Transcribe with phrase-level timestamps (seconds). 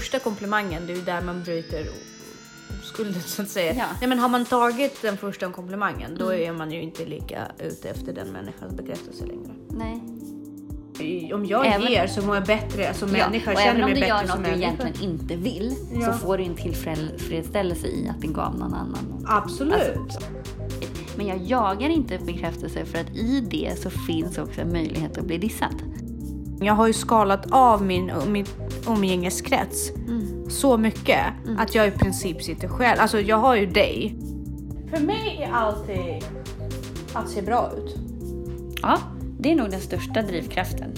[0.00, 1.86] första komplimangen, det är ju där man bryter
[2.82, 3.74] oskulden så att säga.
[3.78, 3.84] Ja.
[4.00, 7.88] Nej, men har man tagit den första komplimangen då är man ju inte lika ute
[7.88, 9.50] efter den människans bekräftelse längre.
[9.70, 10.02] Nej.
[11.34, 14.26] Om jag Även- ger så mår jag bättre som människa, och även om du gör
[14.26, 16.12] något du egentligen inte vill Ja.
[16.12, 19.26] så får du en tillfredsställelse i att det gav någon annan.
[19.28, 20.18] Absolut.
[21.16, 25.24] Men jag jagar inte bekräftelse för att i det så finns också en möjlighet att
[25.24, 25.74] bli dissad.
[26.60, 28.46] Jag har ju skalat av min, min
[28.88, 29.92] umgängeskrets
[30.48, 31.24] så mycket
[31.58, 33.00] att jag i princip sitter själv.
[33.00, 34.16] Alltså jag har ju dig.
[34.90, 36.24] För mig är alltid
[37.12, 37.96] att se bra ut.
[38.82, 38.98] Ja,
[39.38, 40.92] det är nog den största drivkraften.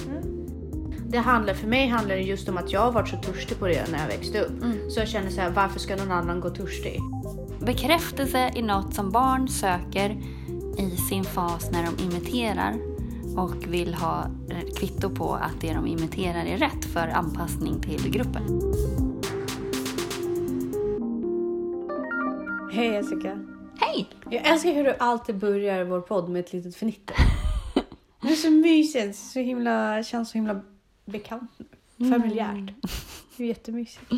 [1.09, 3.66] Det handlar, för mig handlar det just om att jag har varit så törstig på
[3.66, 4.52] det när jag växte upp.
[4.88, 7.01] Så jag känner så här, varför ska någon annan gå törstig?
[7.61, 10.11] Bekräftelse är något som barn söker
[10.79, 12.75] i sin fas när de imiterar
[13.38, 18.10] och vill ha eh, kvitto på att det de imiterar är rätt för anpassning till
[18.10, 18.43] gruppen.
[22.73, 23.38] Hej Jessica.
[23.80, 24.09] Hej!
[24.30, 27.16] Jag älskar hur du alltid börjar vår podd med ett litet fnitter.
[28.21, 30.60] Det är så mysigt, så himla, känns så himla
[31.04, 31.51] bekant
[31.96, 32.10] nu.
[32.10, 32.74] Familjärt.
[33.37, 34.13] Det är jättemysigt.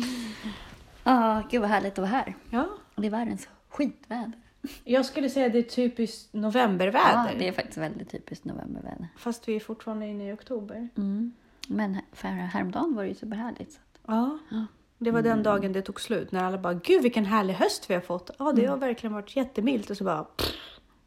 [1.03, 2.35] Ja, gud vad härligt att vara här.
[2.49, 4.40] Ja, det är världens skitväder.
[4.83, 7.35] Jag skulle säga det är typiskt Ja, novemberväder.
[7.39, 9.07] det är faktiskt väldigt typiskt novemberväder.
[9.17, 10.89] Fast vi är fortfarande inne i oktober.
[10.97, 11.33] Mm.
[11.67, 13.71] Men för häromdagen var det ju superhärligt.
[13.71, 13.79] Så.
[14.07, 14.37] Ja.
[14.49, 14.65] Ja.
[14.97, 17.93] Det var den dagen det tog slut när alla bara Gud vilken härlig höst vi
[17.93, 18.29] har fått.
[18.39, 20.55] Ja det har verkligen varit jättemilt och så bara pff,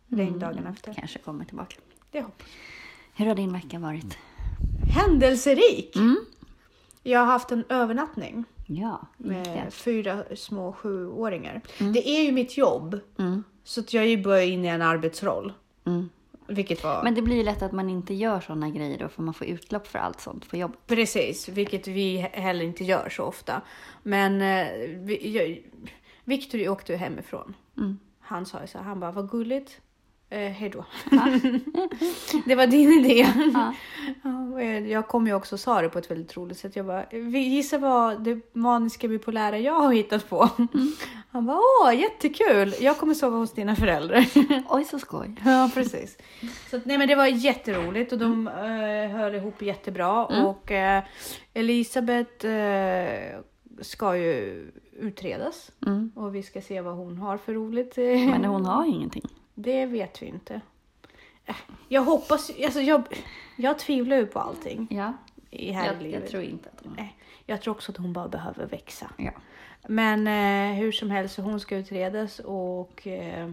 [0.08, 0.94] regn dagen efter.
[0.94, 1.76] Kanske kommer tillbaka.
[2.10, 2.46] Det hoppas
[3.14, 4.18] Hur har din vecka varit?
[4.94, 5.96] Händelserik!
[5.96, 6.16] Mm.
[7.02, 11.60] Jag har haft en övernattning Ja, med fyra små sjuåringar.
[11.78, 13.00] Det är ju mitt jobb.
[13.18, 13.44] Mm.
[13.64, 15.52] Så att jag är ju börjat in i en arbetsroll.
[15.86, 16.08] Mm.
[16.46, 19.22] Vilket var Men det blir ju lätt att man inte gör sådana grejer då för
[19.22, 20.78] man får utlopp för allt sånt på jobbet.
[20.86, 23.62] Precis, vilket vi he- heller inte gör så ofta.
[24.02, 24.66] Men eh,
[24.98, 25.62] vi, jag,
[26.24, 27.54] Victor åkte ju hemifrån.
[27.76, 27.98] Mm.
[28.20, 29.80] Han sa ju så här, han bara vad gulligt.
[30.30, 30.84] Eh, hej då.
[32.46, 33.26] det var din idé.
[33.54, 33.74] Ja.
[34.22, 36.76] Ja, jag- kom ju också och sa det på ett väldigt roligt sätt.
[36.76, 40.48] Jag bara, "Vi- gissa vad det maniska bipolära jag har hittat på.
[40.58, 40.92] Mm.
[41.30, 42.74] Han bara, åh jättekul.
[42.80, 44.24] Jag kommer sova hos dina föräldrar.
[44.68, 45.34] Oj så skoj.
[45.44, 46.18] Ja, precis.
[46.70, 50.26] Så, nej, men det var jätteroligt och de eh, höll ihop jättebra.
[50.30, 50.44] Mm.
[50.46, 51.02] Och eh,
[51.54, 53.38] Elisabeth eh,
[53.80, 56.12] ska ju utredas Mm.
[56.14, 57.96] och vi ska se vad hon har för roligt.
[57.96, 59.28] Men hon har ingenting.
[59.54, 60.60] Det vet vi inte.
[61.46, 61.56] Eh,
[61.88, 63.02] Jag hoppas, alltså jag,
[63.56, 65.12] jag tvivlar ju på allting Ja,
[65.50, 66.20] i här jag, livet.
[66.22, 66.94] jag tror inte att hon...
[66.96, 67.16] Nej,
[67.46, 69.10] jag tror också att hon bara behöver växa.
[69.18, 69.30] Ja.
[69.88, 73.50] Men eh, hur som helst, hon ska utredas och eh,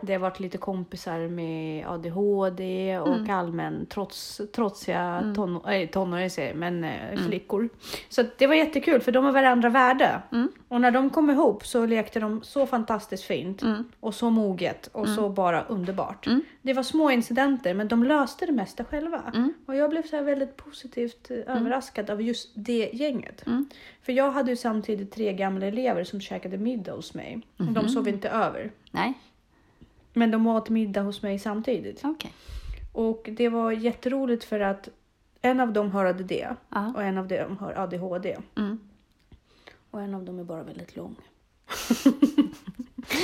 [0.00, 3.30] det har varit lite kompisar med ADHD och Mm.
[3.30, 7.68] allmän trots, trotsiga ton, äh, tonåringar, säger men eh, flickor.
[8.08, 10.22] Så det var jättekul för de var varandra värde.
[10.32, 10.48] Mm.
[10.68, 13.84] Och när de kom ihop så lekte de så fantastiskt fint Mm.
[14.00, 16.26] och så moget och så bara underbart.
[16.26, 16.42] Mm.
[16.62, 19.22] Det var små incidenter men de löste det mesta själva.
[19.34, 19.54] Mm.
[19.66, 23.46] Och jag blev så väldigt positivt eh, överraskad av just det gänget.
[23.46, 23.66] Mm.
[24.02, 27.40] För jag hade ju samtidigt tre gamla elever som käkade middag hos mig.
[27.56, 27.74] Och Mhm.
[27.74, 28.70] De sov inte över.
[28.90, 29.12] Nej,
[30.14, 32.00] Men de åt middag hos mig samtidigt.
[32.04, 32.32] okej.
[32.92, 34.88] Och det var jätteroligt för att
[35.40, 36.32] en av dem har ADD
[36.68, 36.92] Ja.
[36.94, 38.36] och en av dem har ADHD.
[38.56, 38.78] Mm.
[39.90, 41.16] Och en av dem är bara väldigt lång.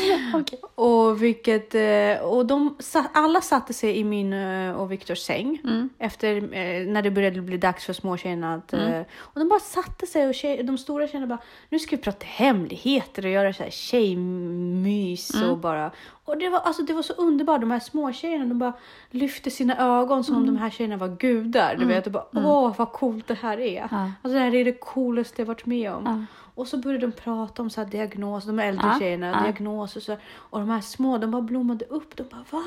[0.34, 0.60] Okej.
[0.74, 2.76] Och vilket, eh, och de,
[3.12, 5.60] alla satte sig i min eh, och Viktors säng.
[5.64, 5.88] Mm.
[5.98, 8.72] Efter eh, när det började bli dags för småtjejerna att...
[8.72, 9.04] Mm.
[9.18, 11.38] Och de bara satte sig och tjej, de stora tjejerna bara
[11.68, 15.50] nu ska vi prata hemligheter och göra så här tjejmys Mm.
[15.50, 15.90] och bara...
[16.24, 18.72] Och det var, alltså, det var så underbart, de här småtjejerna de bara
[19.10, 20.54] lyfte sina ögon som om Mm.
[20.54, 21.76] de här tjejerna var gudar.
[21.76, 23.88] Du vet, och bara åh vad coolt det här är.
[23.90, 24.10] Ja.
[24.22, 26.04] Alltså det här är det coolaste jag varit med om.
[26.06, 26.24] Ja.
[26.60, 29.42] Och så började de prata om så här diagnos, de äldre Ja, tjejerna, ja.
[29.42, 30.16] diagnoser och så.
[30.36, 32.16] Och de här små, de bara blommade upp.
[32.16, 32.64] De bara va?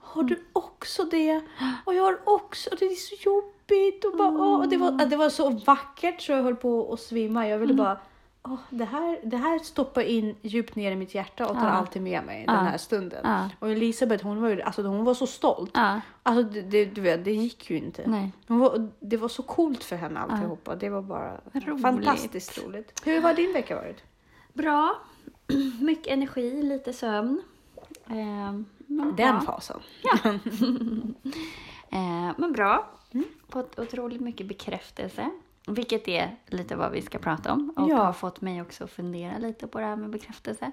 [0.00, 1.40] Har du också det?
[1.84, 4.04] Och jag har också, det är så jobbigt.
[4.04, 7.00] Och, bara, åh, och det, var, det var så vackert så jag höll på att
[7.00, 7.48] svimma.
[7.48, 7.96] Jag ville bara,
[8.44, 11.70] åh, det, här, det här stoppar in djupt ner i mitt hjärta och tar Ja.
[11.70, 12.52] alltid med mig Ja.
[12.52, 13.20] den här stunden.
[13.24, 13.50] Ja.
[13.58, 15.70] Och Elisabeth hon var, ju, alltså, hon var så stolt.
[15.74, 16.00] Ja.
[16.22, 18.02] Alltså, det, det, du vet, det gick ju inte.
[18.06, 18.32] Nej.
[18.48, 20.76] Hon var, det var så coolt för henne alltihopa.
[20.76, 21.82] Det var bara Roligt.
[21.82, 23.00] fantastiskt roligt.
[23.04, 24.02] Hur har din vecka varit?
[24.52, 24.94] Bra.
[25.80, 27.42] Mycket energi, lite sömn.
[28.06, 29.40] Men Den bra.
[29.40, 29.80] fasen.
[31.90, 32.90] Eh, men bra.
[33.48, 35.30] Fått otroligt mycket bekräftelse.
[35.66, 37.72] Vilket är lite vad vi ska prata om.
[37.76, 37.96] Och Ja.
[38.04, 40.72] har fått mig också att fundera lite på det här med bekräftelse.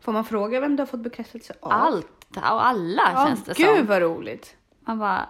[0.00, 1.72] Får man fråga vem du har fått bekräftelse av?
[1.72, 3.86] Allt och alla Ja, känns det Gud som.
[3.86, 4.56] vad roligt.
[4.80, 5.28] Man bara,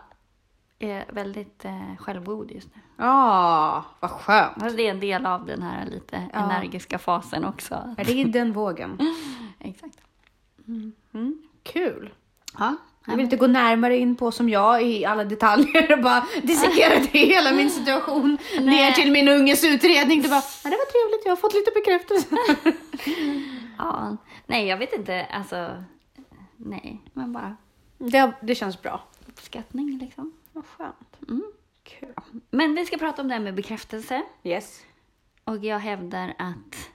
[0.78, 2.80] är väldigt eh, självgod just nu.
[2.96, 4.76] Ja, vad skönt.
[4.76, 6.38] Det är en del av den här lite Ja.
[6.38, 7.94] energiska fasen också.
[7.98, 8.98] Rid den vågen.
[9.58, 9.98] Exakt.
[11.12, 12.14] Mm, kul.
[12.58, 16.26] Ja, Jag vill inte gå närmare in på som jag i alla detaljer och bara
[16.42, 20.22] dissekera hela min situation ner till min unges utredning.
[20.22, 22.36] Det, bara, ja, det var trevligt, jag har fått lite bekräftelse.
[23.78, 24.16] ja.
[24.46, 25.24] Nej, jag vet inte.
[25.24, 25.84] Alltså,
[26.56, 27.56] nej, men bara
[27.98, 29.04] Det, det känns bra.
[29.28, 30.32] uppskattning liksom.
[30.52, 31.18] Vad skönt.
[31.28, 31.44] Mm.
[31.82, 32.14] Kul.
[32.50, 34.22] Men vi ska prata om det här med bekräftelse.
[34.44, 34.80] Yes.
[35.44, 36.90] Och jag hävdar att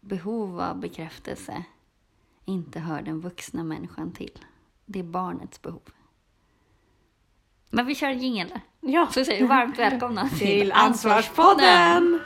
[0.00, 1.64] behov av bekräftelse
[2.44, 4.38] inte hör den vuxna människan till.
[4.86, 5.82] Det är barnets behov.
[7.70, 8.52] Men vi kör en jingel.
[8.80, 9.06] Ja.
[9.06, 12.20] Så säger vi varmt välkomna Till Ansvarspodden!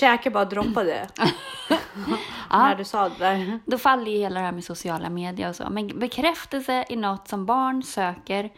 [0.00, 1.08] Käke bara droppade
[2.50, 3.60] när du sa det där.
[3.66, 5.70] Då faller ju hela det här med sociala medier och så.
[5.70, 8.50] Men bekräftelse är något som barn söker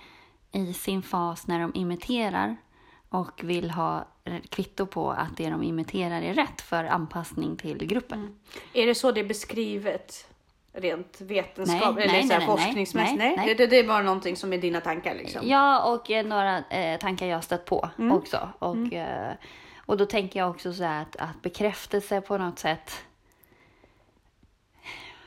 [0.53, 2.57] i sin fas när de imiterar
[3.09, 4.07] och vill ha
[4.49, 8.37] kvitto på att det de imiterar är rätt för anpassning till gruppen.
[8.73, 10.29] Är det så det är beskrivet?
[10.75, 13.19] Rent vetenskapligt Nej, eller nej, så nej, forskningsmässigt?
[13.19, 13.55] nej, Nej.
[13.55, 15.49] Det, det, är bara någonting som är dina tankar liksom?
[15.49, 18.13] Ja, och eh, några eh, tankar jag har stött på Mm.
[18.13, 18.49] också.
[18.59, 19.33] Och, eh,
[19.87, 23.05] och då tänker jag också så här att, att bekräftelse på något sätt,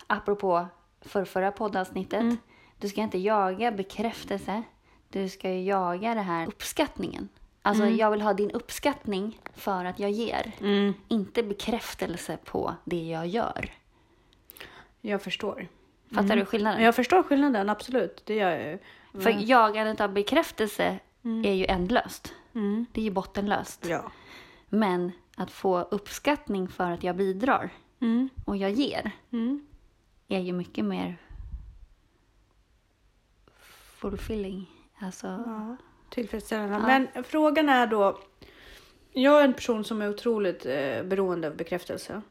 [0.07, 0.68] apropå
[1.02, 2.38] för förra poddavsnittet, Mm.
[2.80, 4.63] du ska inte jaga bekräftelse,
[5.10, 7.30] du ska ju jaga det här uppskattningen.
[7.62, 7.96] Alltså Mm.
[7.98, 10.52] jag vill ha din uppskattning för att jag ger,
[11.08, 13.69] inte bekräftelse på det jag gör.
[15.01, 15.68] Jag förstår.
[16.16, 16.84] Fattar du skillnaden?
[16.84, 18.22] Jag förstår skillnaden, absolut.
[18.25, 18.78] Det gör jag ju.
[19.22, 21.00] För jagandet av bekräftelse
[21.46, 22.34] är ju ändlöst.
[22.92, 23.86] Det är ju bottenlöst.
[23.90, 24.12] Ja.
[24.69, 27.69] Men att få uppskattning för att jag bidrar
[28.00, 28.29] Mm.
[28.45, 29.65] och jag ger Mm.
[30.27, 31.17] är ju mycket mer
[33.97, 34.69] fulfilling.
[35.00, 35.75] Alltså, Ja,
[36.09, 36.79] tillfredsställande.
[37.13, 38.19] Men frågan är då.
[39.17, 42.21] Jag är en person som är otroligt eh, beroende av bekräftelse.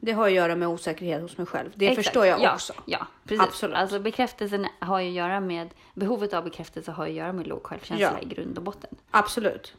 [0.00, 1.70] Det har att göra med osäkerhet hos mig själv.
[1.74, 1.92] Det Mm.
[1.92, 2.06] Exakt.
[2.06, 2.72] förstår jag ja, också.
[2.86, 3.40] Ja, precis.
[3.46, 3.76] Absolut.
[3.76, 7.62] Alltså bekräftelsen har ju att göra med, behovet av bekräftelse har att göra med låg
[7.66, 8.20] självkänsla Ja.
[8.20, 8.90] i grund och botten.
[9.10, 9.74] Absolut.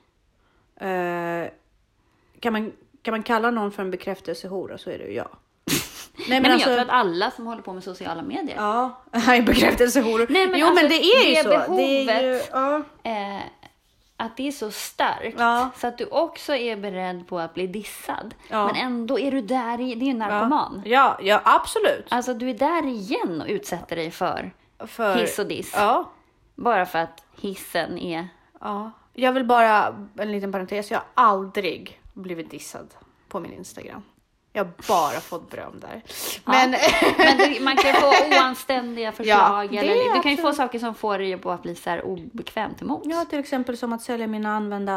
[0.75, 1.43] Eh,
[2.45, 2.71] kan, man,
[3.01, 5.27] kan man kalla någon för en bekräftelsehora så är det ju jag.
[6.17, 6.85] Nej Men, men jag tror alltså.
[6.85, 10.25] att alla som håller på med sociala medier Ja, är bekräftelsehoror.
[10.29, 11.49] Nej, men jo alltså, men det är ju det så.
[11.75, 12.05] Det är ju,
[12.37, 12.75] behovet- ja.
[13.03, 13.41] eh,
[14.17, 15.69] att det är så starkt Ja.
[15.77, 18.35] så att du också är beredd på att bli dissad.
[18.49, 18.65] Ja.
[18.65, 20.81] Men ändå är du där, i, det är en narkoman.
[20.85, 22.05] Ja, ja absolut.
[22.09, 24.51] Alltså du är där igen och utsätter dig för
[24.87, 25.75] För, hiss och diss.
[26.55, 28.27] Bara för att hissen är...
[28.61, 28.91] ja.
[29.17, 32.93] Jag vill bara, en liten parentes, jag har aldrig blivit dissad
[33.27, 34.01] på min Instagram.
[34.53, 36.01] Jag har bara fått beröm där.
[36.45, 36.71] Men,
[37.17, 39.69] Men du, man kan få oanständiga förslag.
[39.71, 42.05] det eller, du kan ju få saker som får dig på att bli så här
[42.05, 43.01] obekvämt emot.
[43.05, 44.95] ja, till exempel som att sälja mina använda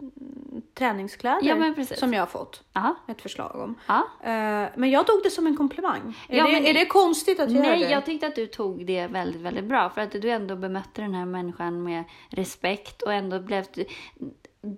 [0.00, 2.94] mm, träningskläder Ja, som jag har fått Aha.
[3.08, 3.74] ett förslag om.
[3.86, 3.96] Ja.
[4.22, 6.18] Eh, men jag tog det som en komplimang.
[6.28, 7.90] Är, Ja, det, men- är det konstigt att göra Nej, det?
[7.90, 9.90] jag tyckte att du tog det väldigt, väldigt bra.
[9.90, 13.64] För att du ändå bemötte den här människan med respekt och ändå blev...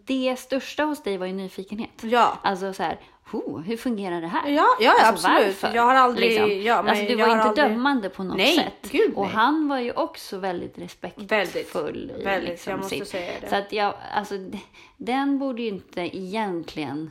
[0.04, 1.90] Det största hos dig var ju nyfikenhet.
[2.02, 2.38] Ja.
[2.42, 2.98] Alltså så här,
[3.32, 4.48] oh, hur fungerar det här?
[4.50, 5.62] Ja, ja Alltså, absolut.
[5.62, 5.76] varför?
[5.76, 6.30] Jag har aldrig...
[6.30, 6.62] Liksom.
[6.62, 7.66] Ja, men alltså, du var inte aldrig...
[7.70, 8.90] dömande på något Nej, sätt.
[8.92, 9.34] gud, och nej.
[9.34, 11.26] han var ju också väldigt respektfull.
[11.28, 11.76] Väldigt,
[12.20, 12.50] i väldigt.
[12.50, 13.48] liksom Jag måste sitt- säga det.
[13.48, 14.34] Så att jag, alltså,
[14.96, 17.10] den borde ju inte egentligen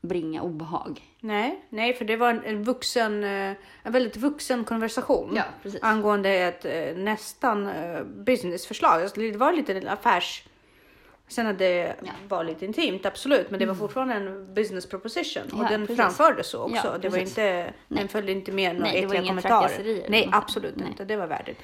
[0.00, 1.00] bringa obehag.
[1.20, 5.44] Nej, nej, för det var en, en vuxen, eh, en väldigt vuxen konversation Ja,
[5.82, 9.02] angående ett eh, nästan eh, businessförslag.
[9.02, 10.44] Alltså, det var lite en affärs...
[11.32, 11.92] Sen att det Ja.
[12.08, 12.28] Mm.
[12.28, 15.96] var lite intimt, absolut, men det var fortfarande en business proposition och Ja, den precis.
[15.96, 16.86] framfördes så också.
[16.92, 20.04] Ja, det var inte, den följde inte med några äckliga kommentarer.
[20.08, 20.30] Nej, sätt.
[20.34, 20.88] absolut Nej.
[20.88, 21.04] inte.
[21.04, 21.58] Det var värdigt.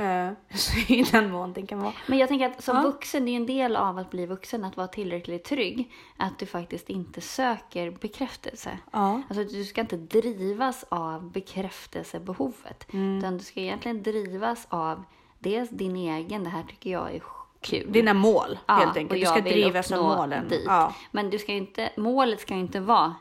[0.00, 1.92] Uh, så i den mån det kan vara.
[2.06, 4.76] Men jag tänker att som vuxen, det är en del av att bli vuxen, att
[4.76, 5.90] vara tillräckligt trygg.
[6.16, 8.78] Att du faktiskt inte söker bekräftelse.
[8.92, 9.22] Ja.
[9.28, 12.86] Alltså du ska inte drivas av bekräftelsebehovet.
[12.92, 13.18] Mm.
[13.18, 15.04] Utan du ska egentligen drivas av
[15.38, 17.20] dels din egen, det här tycker jag är
[17.60, 17.92] kul.
[17.92, 19.20] Dina mål Ja, helt enkelt.
[19.20, 20.48] Du ska drivas av målen.
[20.48, 20.62] Dit.
[20.66, 20.94] Ja.
[21.10, 23.14] Men du ska inte, målet ska inte vara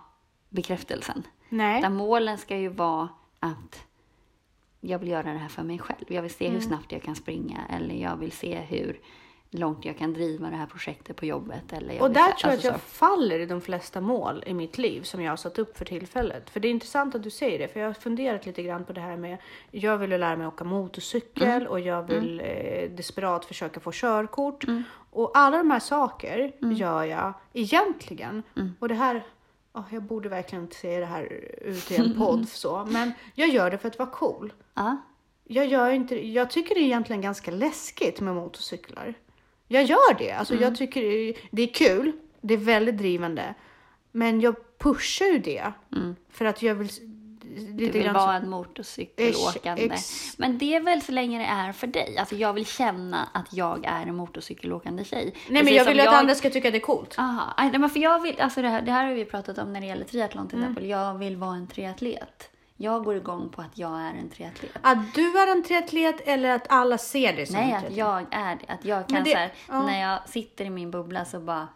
[0.50, 1.24] bekräftelsen.
[1.50, 1.80] Nej.
[1.80, 3.84] Utan målen ska ju vara att
[4.82, 6.06] jag vill göra det här för mig själv.
[6.08, 6.56] Jag vill se Mm.
[6.56, 9.00] hur snabbt jag kan springa eller jag vill se hur
[9.52, 11.74] långt jag kan driva det här projektet på jobbet.
[11.74, 12.80] Eller Och där tror jag att alltså jag så.
[12.80, 16.50] faller i de flesta mål i mitt liv som jag har satt upp för tillfället.
[16.50, 18.94] För det är intressant att du säger det, för jag har funderat lite grann på
[18.94, 19.38] det här med,
[19.72, 21.68] jag vill lära mig åka motorcykel Mm.
[21.68, 24.64] och jag vill eh, desperat försöka få körkort.
[24.68, 24.84] Mm.
[25.12, 28.44] Och alla de här saker gör jag egentligen.
[28.56, 28.74] Mm.
[28.80, 29.24] Och det här,
[29.74, 31.24] åh, jag borde verkligen inte säga det här
[31.62, 34.54] ut i en podd så, men jag gör det för att vara cool.
[34.74, 34.98] Ja.
[35.44, 39.14] Jag, gör inte, jag tycker det är egentligen ganska läskigt med motorcyklar.
[39.68, 40.32] Jag gör det.
[40.32, 40.64] Alltså Mm.
[40.64, 41.02] jag tycker
[41.52, 42.12] det är, kul.
[42.42, 43.54] Det är väldigt drivande.
[44.12, 45.72] Men jag pushar ju det.
[46.32, 46.90] För att jag vill...
[47.70, 49.84] Du vill vara en motorcykelåkande.
[49.86, 52.18] Ex- Men det är väl så länge det är för dig.
[52.18, 55.34] Alltså jag vill känna att jag är en motorcykelåkande tjej.
[55.50, 57.16] Nej men jag vill ju att andra ska tycka det är coolt.
[57.20, 57.54] Aha.
[57.58, 59.82] Nej, men för jag vill, alltså det, här, det här har vi pratat om när
[59.82, 60.50] det gäller triathlon Mm.
[60.50, 60.86] till exempel.
[60.90, 62.50] Jag vill vara en triatlet.
[62.80, 64.72] Jag går igång på att jag är en triatlet.
[64.82, 67.98] Att du är en triatlet eller att alla ser dig som Nej, en att triatlet?
[67.98, 68.74] jag är det.
[68.74, 69.74] Att jag kan det- så här, ja.
[69.74, 69.86] Mm.
[69.86, 71.68] när jag sitter i min bubbla så bara,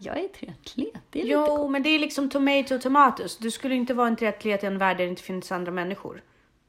[0.00, 1.02] jag är triatlet.
[1.10, 3.36] Det är lite Jo, men det är liksom tomato tomatoes.
[3.38, 6.22] Du skulle inte vara en triatlet i en värld där det inte finns andra människor.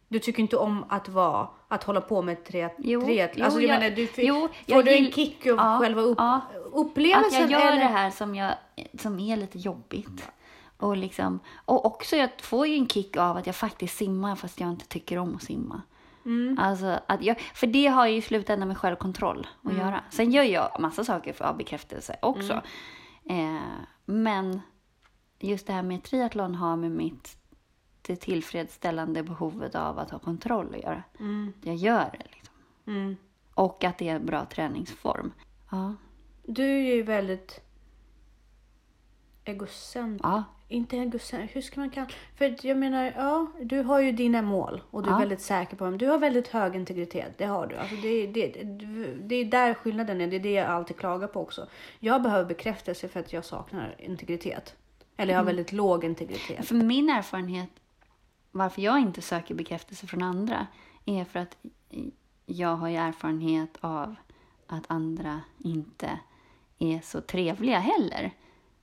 [0.10, 3.42] Du tycker inte om att vara, att hålla på med triat, Jo, triat.
[3.42, 6.42] alltså, jag, menar, du, får- jo, får du en kick av Ja, själva upp, ja.
[6.74, 7.44] upplevelsen?
[7.44, 7.80] Att jag gör eller?
[7.80, 8.54] det här som, jag,
[9.00, 10.30] som är lite jobbigt.
[10.78, 14.60] Och, liksom, och också jag får ju en kick av att jag faktiskt simmar fast
[14.60, 15.82] jag inte tycker om att simma.
[16.26, 16.58] Mm.
[16.60, 19.78] Alltså att jag, för det har ju i slutändan med självkontroll att Mm.
[19.78, 20.04] göra.
[20.10, 22.62] Sen gör jag massa saker för av bekräftelse också.
[23.26, 23.56] Mm.
[23.56, 23.62] Eh,
[24.06, 24.62] men
[25.40, 27.38] just det här med triathlon har med mitt
[28.02, 31.04] det tillfredsställande behovet av att ha kontroll att göra.
[31.62, 32.54] Jag gör det liksom.
[32.88, 33.18] Mm.
[33.54, 35.32] Och att det är en bra träningsform.
[35.72, 35.94] Ja.
[36.44, 37.62] Du är ju väldigt
[39.46, 40.22] egocent.
[40.24, 40.44] ja.
[40.70, 44.82] Inte egocent, hur ska man kalla För jag menar, ja, du har ju dina mål
[44.92, 45.20] och du är Ja.
[45.20, 45.98] väldigt säker på dem.
[45.98, 47.76] Du har väldigt hög integritet, det har du.
[47.76, 48.48] Alltså det, det,
[49.22, 51.68] det, är där skillnaden är, det är det jag alltid klagar på också.
[52.00, 54.76] Jag behöver bekräftelse för att jag saknar integritet.
[55.18, 56.68] Eller jag har väldigt låg integritet.
[56.68, 57.70] För min erfarenhet,
[58.52, 60.68] varför jag inte söker bekräftelse från andra,
[61.06, 61.58] är för att
[62.46, 64.16] jag har ju erfarenhet av
[64.68, 66.20] att andra inte
[66.80, 68.32] är så trevliga heller.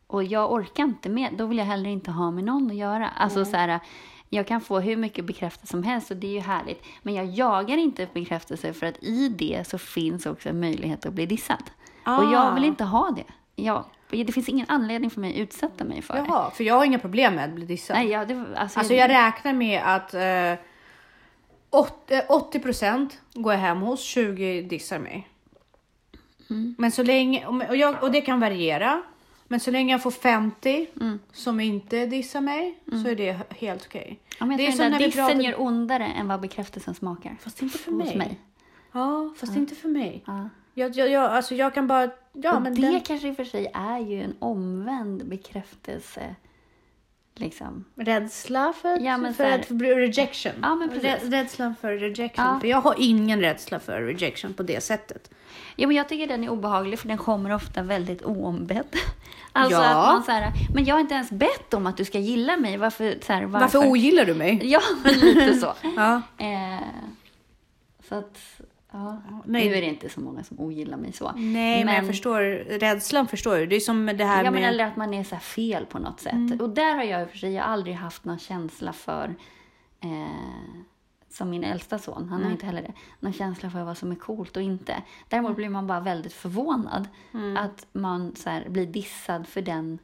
[0.06, 3.08] Och jag orkar inte med, då vill jag heller inte ha med någon att göra.
[3.08, 3.80] Alltså så här,
[4.28, 6.82] jag kan få hur mycket bekräftelse som helst och det är ju härligt.
[7.02, 11.12] Men jag jagar inte bekräftelse för att i det så finns också en möjlighet att
[11.12, 11.62] bli dissad.
[12.06, 12.66] Och jag vill Ah.
[12.66, 13.25] inte ha det.
[13.62, 16.25] Jag, det finns ingen anledning för mig att utsätta mig för det.
[16.28, 17.96] Jaha, för jag har inga problem med att bli dissad.
[17.96, 20.64] Nej, ja, det, alltså, Alltså jag räknar med att eh,
[21.70, 25.28] åt- eh, 80% går jag hem hos, 20 dissar mig.
[26.50, 26.75] Mm.
[26.78, 29.02] Men så länge, och jag, och det kan variera.
[29.54, 31.18] Men så länge jag får 50 Mm.
[31.32, 34.18] som inte dissar mig så är det helt okej.
[34.40, 37.37] Ja, det är som när dissen pratar- gör ondare än vad bekräftelsen smakar.
[37.40, 38.16] Fast inte för mig.
[38.16, 38.40] mig.
[38.92, 40.23] Ja, fast inte för mig.
[40.26, 40.49] Ja.
[40.75, 42.11] Jag, jag, jag, alltså jag kan bara...
[42.32, 46.34] Ja, och men det den, kanske i och för sig är ju en omvänd bekräftelse.
[47.36, 47.84] Liksom.
[47.96, 50.52] rädsla för, Ja, för här- bli rejection.
[50.62, 51.30] Ja, men precis.
[51.30, 52.44] Rädslan för rejection.
[52.44, 52.60] Ja.
[52.60, 55.30] För jag har ingen rädsla för rejection på det sättet.
[55.76, 58.86] Ja, men jag tycker den är obehaglig för den kommer ofta väldigt oombedd.
[59.56, 59.84] Alltså Ja.
[59.84, 62.56] att man så här, men jag har inte ens bett om att du ska gilla
[62.56, 62.76] mig.
[62.76, 63.14] Varför?
[63.26, 63.78] Så här, varför?
[63.78, 64.60] Varför ogillar du mig?
[64.72, 65.74] Ja, men lite så.
[65.96, 66.22] Ja.
[66.38, 66.80] Eh,
[68.08, 68.38] så att,
[68.98, 69.22] ja.
[69.44, 69.68] nej.
[69.68, 71.32] Nu är det inte så många som ogillar mig så.
[71.36, 72.40] Nej, men, jag förstår.
[72.78, 73.66] Rädslan förstår du.
[73.66, 74.68] Det är som det här Ja, men med...
[74.68, 76.32] eller att man är så fel på något sätt.
[76.32, 76.60] Mm.
[76.60, 79.34] Och där har jag i och för sig aldrig haft någon känsla för,
[80.00, 80.80] eh,
[81.28, 82.44] som min äldsta son, han Mm.
[82.44, 85.02] har inte heller det, någon känsla för vad som är coolt och inte.
[85.28, 85.56] Däremot Mm.
[85.56, 87.08] blir man bara väldigt förvånad
[87.58, 89.98] att man så här, blir dissad för den,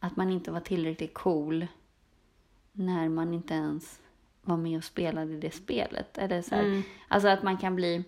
[0.00, 1.66] att man inte var tillräckligt cool
[2.72, 4.00] när man inte ens
[4.48, 6.18] var med och spelade det spelet.
[6.18, 6.82] Eller så här, Mm.
[7.08, 8.04] Alltså att man kan bli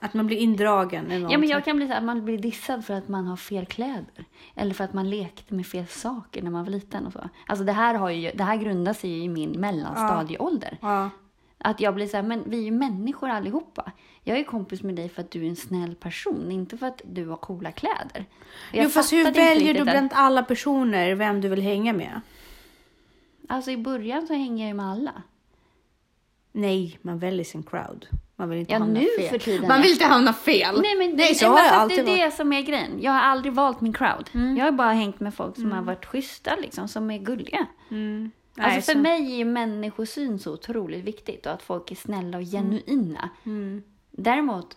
[0.00, 1.32] Att man blir indragen något.
[1.32, 3.66] Ja, men jag kan bli så att man blir dissad för att man har fel
[3.66, 4.24] kläder.
[4.54, 7.28] Eller för att man lekte med fel saker när man var liten och så.
[7.46, 10.78] Alltså det här, har ju, det här grundar sig ju i min mellanstadieålder.
[10.82, 11.10] Ja.
[11.58, 13.92] Att jag blir så här, men vi är ju människor allihopa.
[14.22, 17.02] Jag är kompis med dig för att du är en snäll person, inte för att
[17.04, 18.24] du har coola kläder.
[18.72, 22.20] Jag Jo, fast hur väljer du bland alla personer vem du vill hänga med?
[23.48, 25.22] Alltså i början så hänger jag ju med alla.
[26.52, 28.06] Nej, man väljer sin crowd.
[28.36, 29.28] Man vill inte Ja, hamna nu fel.
[29.28, 30.80] för tiden, Man vill inte hamna fel.
[30.82, 32.30] Nej, men, Nej, så nej, har men jag fast alltid det är varit.
[32.32, 32.98] det som är grejen.
[33.02, 34.30] Jag har aldrig valt min crowd.
[34.34, 34.56] Mm.
[34.56, 37.66] Jag har bara hängt med folk som har varit schyssta, liksom, som är gulliga.
[37.88, 42.38] Nej, Alltså för så- mig är människosyn så otroligt viktigt och att folk är snälla
[42.38, 43.28] och genuina.
[43.44, 43.82] Mm.
[44.10, 44.76] Däremot,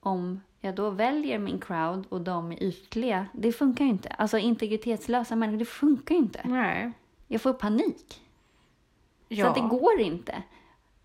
[0.00, 4.08] om jag då väljer min crowd och de är ytliga, det funkar ju inte.
[4.08, 6.40] Alltså integritetslösa människor, det funkar ju inte.
[6.44, 6.92] Nej.
[7.28, 8.22] Jag får panik.
[9.28, 9.46] Så Ja.
[9.48, 10.42] att det går inte.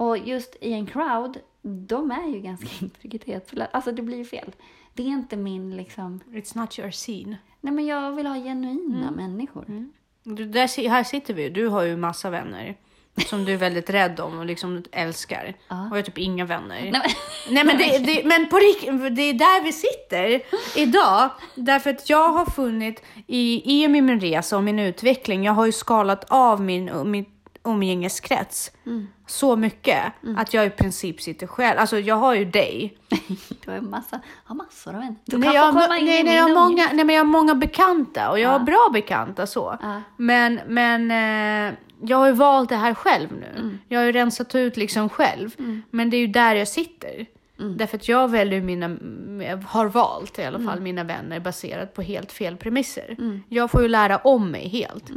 [0.01, 3.65] Och just i en crowd, de är ju ganska integritetsfulla.
[3.71, 4.51] Alltså det blir ju fel.
[4.93, 6.19] Det är inte min liksom...
[6.31, 7.37] It's not your scene.
[7.61, 9.13] Nej men jag vill ha genuina Mm.
[9.13, 9.89] människor.
[10.23, 11.49] Du, där, här sitter vi.
[11.49, 12.75] Du har ju massa vänner
[13.25, 15.53] som du är väldigt rädd om och liksom älskar.
[15.67, 16.81] Och jag har typ inga vänner.
[16.81, 17.01] Nej, men-
[17.55, 18.59] Nej men, det, det, men på
[19.09, 20.41] det är där vi sitter
[20.79, 21.29] idag.
[21.55, 25.71] Därför att jag har funnit i, i min resa och min utveckling, jag har ju
[25.71, 27.25] skalat av min, min
[27.63, 28.71] umgängeskrets
[29.31, 31.79] så mycket att jag i princip sitter själv.
[31.79, 32.97] Alltså jag har ju dig.
[33.65, 35.15] Du har ju massa, har massor av vänner.
[35.25, 37.15] Du Nej, kan jag, få komma in nej, i nej, jag, har många, nej, men
[37.15, 39.77] jag har många bekanta och jag har bra bekanta så.
[39.81, 40.01] Ja.
[40.17, 43.59] Men, men eh, jag har ju valt det här själv nu.
[43.59, 43.79] Mm.
[43.87, 45.55] Jag har ju rensat ut liksom själv.
[45.89, 47.25] Men det är ju där jag sitter.
[47.59, 47.77] Mm.
[47.77, 48.87] Därför att jag väljer mina,
[49.65, 53.15] har valt i alla fall mina vänner baserat på helt fel premisser.
[53.19, 53.43] Mm.
[53.49, 55.09] Jag får ju lära om mig helt.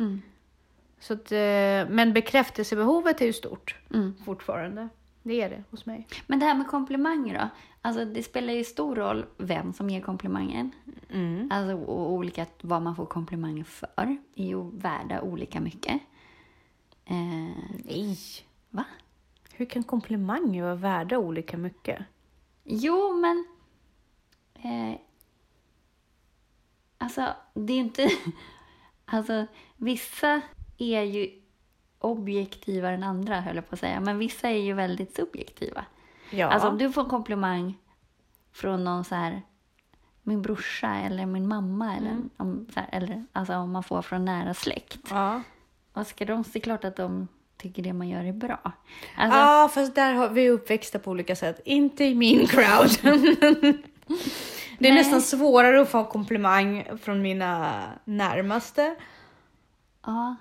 [0.99, 4.15] Så att, eh, men bekräftelsebehovet är ju stort Mm.
[4.25, 4.89] fortfarande.
[5.23, 6.07] Det är det hos mig.
[6.27, 7.49] Men det här med komplimanger då?
[7.83, 10.71] Alltså det spelar ju stor roll vem som ger komplimangen.
[11.11, 11.49] Mm.
[11.53, 16.01] Alltså och olika, vad man får komplimanger för är ju värda olika mycket.
[17.05, 17.15] Eh,
[17.85, 18.19] Nej.
[18.71, 18.85] va?
[19.53, 22.05] Hur kan komplimanger vara värda olika mycket?
[22.65, 23.47] Jo, men...
[24.55, 25.01] Eh,
[26.99, 28.09] alltså, det är inte...
[29.07, 29.47] Alltså,
[29.77, 30.41] vissa
[30.79, 31.31] är ju
[31.99, 34.01] objektivare än andra, höll jag på att säga.
[34.01, 35.85] Men vissa är ju väldigt subjektiva.
[36.31, 36.47] Ja.
[36.47, 37.79] Alltså, om du får en komplimang
[38.53, 39.43] från någon så här...
[40.27, 44.25] Min brorsa eller min mamma eller, om, så här, eller alltså om man får från
[44.25, 44.99] nära släkt.
[45.11, 45.43] ja.
[45.93, 46.45] Vad ska de...
[46.53, 48.73] Det är klart att de tycker det man gör är bra.
[49.17, 51.61] Alltså, Ja, fast där har vi uppväxta på olika sätt.
[51.65, 52.91] Inte i min crowd.
[53.03, 54.95] det är Nej.
[54.95, 58.95] nästan svårare att få komplimang från mina närmaste.
[60.07, 60.37] Ja.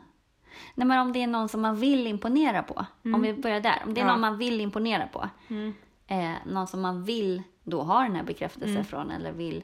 [0.75, 2.85] Nej, men om det är någon som man vill imponera på.
[3.03, 3.81] Om vi börjar där.
[3.85, 4.07] Om det är Mm.
[4.07, 4.13] Ja.
[4.13, 5.29] någon man vill imponera på.
[6.07, 8.85] Eh, någon som man vill då ha den här bekräftelsen Mm.
[8.85, 9.11] från.
[9.11, 9.63] Eller vill.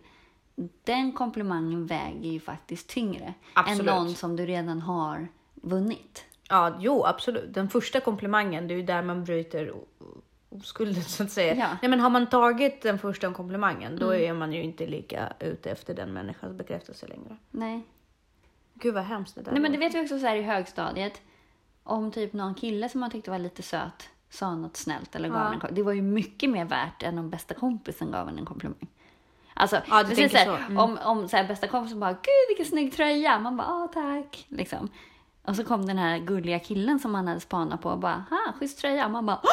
[0.83, 3.33] Den komplimangen väger ju faktiskt tyngre.
[3.53, 3.79] Absolut.
[3.79, 6.25] Än någon som du redan har vunnit.
[6.49, 7.53] Ja, jo, absolut.
[7.53, 9.73] Den första komplimangen, det är ju där man bryter
[10.49, 11.55] oskulden så att säga.
[11.55, 11.65] Ja.
[11.65, 11.77] Mm.
[11.81, 15.71] Nej, men har man tagit den första komplimangen, då är man ju inte lika ute
[15.71, 17.37] efter den människans bekräftelse längre.
[17.51, 17.81] Nej.
[18.79, 21.21] Gud vad hemskt det där Nej men det vet vi också så här i högstadiet.
[21.83, 25.37] Om typ någon kille som man tyckte var lite söt sa något snällt eller gav
[25.37, 25.47] Ja.
[25.47, 28.39] en en kom- Det var ju mycket mer värt än om bästa kompisen gav en
[28.39, 28.87] en komplimang.
[29.53, 30.57] Alltså, Ja, du precis så här.
[30.57, 30.77] Mm.
[30.77, 34.45] om, om så här, bästa kompisen bara “Gud vilken snygg tröja!” Man bara “Ah tack!”
[34.49, 34.89] liksom.
[35.45, 38.53] Och så kom den här gulliga killen som man hade spanat på och bara “Ha,
[38.59, 39.49] schysst tröja!” Man bara “Åh,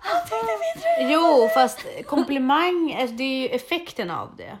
[0.00, 4.58] han tyckte min tröja!” Jo, fast komplimang, alltså, det är ju effekten av det.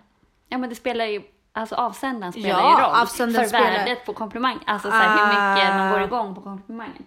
[0.48, 1.22] Ja men det spelar ju,
[1.54, 2.94] alltså avsändaren spelar Ja, ju roll
[3.42, 4.58] för spelar- värdet på komplimang.
[4.66, 5.92] Alltså så här, hur mycket man Ah.
[5.92, 7.04] går igång på komplimangen.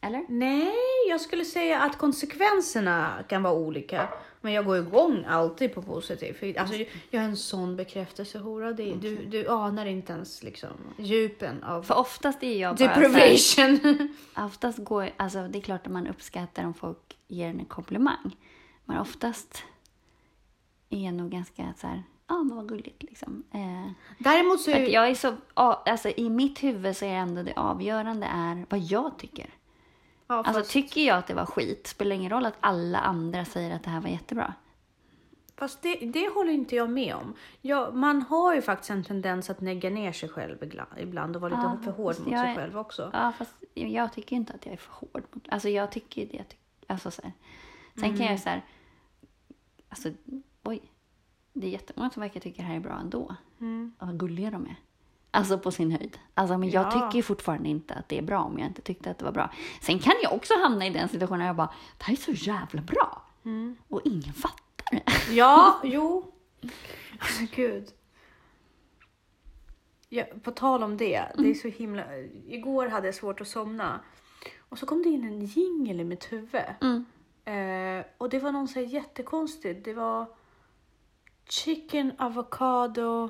[0.00, 0.24] Eller?
[0.28, 0.72] Nej,
[1.08, 4.08] jag skulle säga att konsekvenserna kan vara olika.
[4.40, 6.56] Men jag går igång alltid på positivt.
[6.58, 6.74] Alltså,
[7.10, 8.72] jag är en sån bekräftelsehora.
[8.72, 12.84] Det, du, du anar inte ens liksom, djupen av För oftast är jag bara så
[13.00, 14.14] här, deprivation.
[14.46, 18.36] oftast går, alltså det är klart att man uppskattar om folk ger en en komplimang.
[18.84, 19.62] Men oftast
[20.90, 23.44] är jag nog ganska så här, ja men vad gulligt liksom.
[23.52, 27.42] Eh, Däremot så är att jag är så, alltså i mitt huvud så är ändå
[27.42, 29.50] det avgörande är vad jag tycker.
[30.26, 33.44] ja, Alltså fast, tycker jag att det var skit, spelar ingen roll att alla andra
[33.44, 34.54] säger att det här var jättebra.
[35.56, 37.34] fast det, det håller inte jag med om.
[37.60, 40.58] Jag, man har ju faktiskt en tendens att negga ner sig själv
[40.98, 43.10] ibland- och vara lite Ja, för hård mot sig är- själv också.
[43.12, 45.22] Ja, fast jag tycker inte att jag är för hård.
[45.32, 46.36] Mot, alltså jag tycker det.
[46.36, 47.32] Jag tyck, alltså så här.
[47.94, 48.30] Sen kan Mm.
[48.30, 48.62] jag så här,
[49.88, 50.08] alltså
[50.62, 50.82] oj,
[51.54, 53.34] det är jättemånga som verkar tycka det här är bra ändå.
[53.60, 53.92] Mm.
[53.98, 54.76] Och vad gulliga de är.
[55.30, 56.18] Alltså på sin höjd.
[56.34, 56.90] Alltså men jag Ja.
[57.10, 59.50] tycker fortfarande inte att det är bra om jag inte tyckte att det var bra.
[59.80, 62.32] Sen kan jag också hamna i den situationen där jag bara, det här är så
[62.32, 63.22] jävla bra.
[63.44, 63.76] Mm.
[63.88, 65.02] Och ingen fattar det.
[65.34, 66.32] Ja, jo.
[67.18, 67.88] Alltså gud.
[70.08, 72.04] Ja, på tal om det, det är så himla...
[72.48, 74.00] Igår hade jag svårt att somna.
[74.68, 76.62] Och så kom det in en jingel i mitt huvud.
[76.80, 77.04] Mm.
[77.44, 79.84] Eh, och det var någon så här jättekonstigt.
[79.84, 80.26] Det var
[81.48, 83.28] chicken, avocado,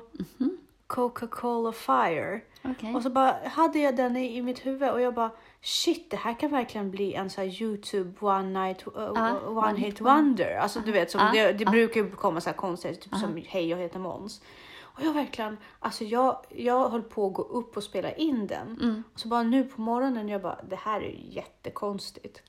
[0.87, 2.41] Coca-Cola fire.
[2.63, 2.95] Okej.
[2.95, 6.17] Och så bara hade jag den i, i mitt huvud och jag bara shit, det
[6.17, 10.57] här kan verkligen bli en sån här Youtube one night, uh, Ja, one, hit wonder.
[10.57, 13.41] Alltså du vet, som Ja, det, det brukar ju komma så här konstiga, typ som
[13.47, 14.41] hej jag heter Måns.
[14.81, 18.79] Och jag verkligen, alltså jag, jag höll på att gå upp och spela in den.
[18.81, 19.03] Mm.
[19.13, 22.41] Och så bara nu på morgonen, jag bara det här är ju jättekonstigt.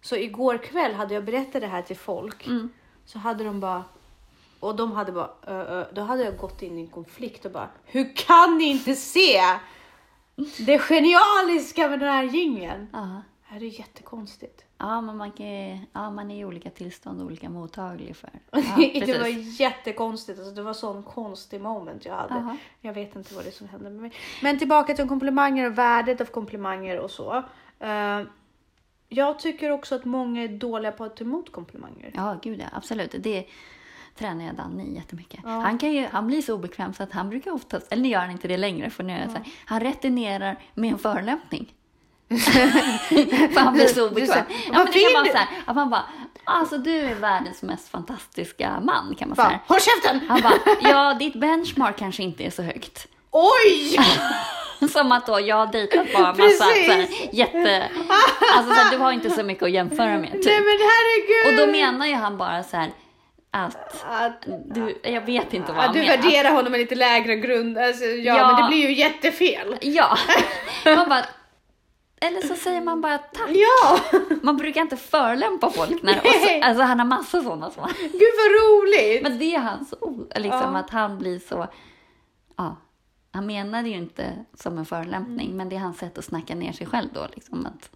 [0.00, 2.46] Så igår kväll hade jag berättat det här till folk.
[2.46, 2.72] Mm.
[3.04, 3.84] Så hade de bara...
[4.64, 5.30] Och de hade bara...
[5.46, 7.68] ö, ö, då hade jag gått in i en konflikt och bara...
[7.84, 9.40] Hur kan ni inte se
[10.66, 12.88] Det genialiska med den här jingeln.
[12.92, 13.22] Ja.
[13.58, 14.64] Det är jättekonstigt.
[14.78, 15.46] Ja, men man, kan,
[15.92, 18.30] ja, man är i olika tillstånd och olika mottaglig för.
[18.52, 20.38] Ja, det var jättekonstigt.
[20.38, 22.34] Alltså, det var sån konstig moment jag hade.
[22.34, 22.56] Jaha.
[22.80, 24.12] Jag vet inte vad det är som hände med mig.
[24.42, 27.42] Men tillbaka till komplimanger och värdet av komplimanger och så.
[27.78, 28.20] Eh,
[29.08, 32.12] jag tycker också att många är dåliga på att ta emot komplimanger.
[32.14, 33.14] Ja, gud ja, absolut.
[33.18, 33.46] Det
[34.18, 35.40] tränar jag Danne i jättemycket.
[35.44, 35.50] Ja.
[35.50, 38.20] Han, kan ju, han blir så obekväm så att han brukar oftast, eller nu gör
[38.20, 41.72] han inte det längre, för nu är jag så här, han returnerar med en förolämpning.
[43.54, 44.26] för han blir så Du obekväm.
[44.28, 46.04] säger, Ja, "Vad men det kan vara du-" så här, att man bara,
[46.44, 49.60] alltså du är världens mest fantastiska man, kan man Bara, säga.
[49.66, 50.20] Håll käften!
[50.28, 53.06] Han bara, ja ditt benchmark kanske inte är så högt.
[53.30, 53.98] Oj!
[54.92, 57.28] Som att då jag har dejtat bara massa så här, Precis.
[57.32, 57.88] jätte...
[58.56, 60.32] Alltså så här, du har inte så mycket att jämföra med.
[60.32, 60.44] Typ.
[60.46, 61.60] Nej men herregud!
[61.60, 62.90] Och då menar ju han bara så här
[63.54, 66.16] att Att, du, jag vet inte vad att han du menar.
[66.16, 67.78] värderar honom med lite lägre grund.
[67.78, 68.46] Alltså, ja, Ja.
[68.52, 69.76] men det blir ju jättefel.
[69.80, 70.16] Ja.
[70.96, 71.24] Man bara,
[72.20, 73.50] eller så säger man bara tack.
[73.50, 73.98] Ja!
[74.42, 76.02] Man brukar inte förolämpa folk.
[76.02, 77.70] När, så, alltså han har massa sådana.
[77.70, 77.80] Så.
[78.00, 79.22] Gud vad roligt!
[79.22, 80.32] Men det är hans ord.
[80.36, 80.78] Liksom Ja.
[80.78, 81.66] att han blir så...
[82.56, 82.76] Ja.
[83.32, 85.56] Han menade ju inte som en förolämpning, Mm.
[85.56, 87.26] men det är hans sätt att snacka ner sig själv då.
[87.34, 87.90] Liksom att,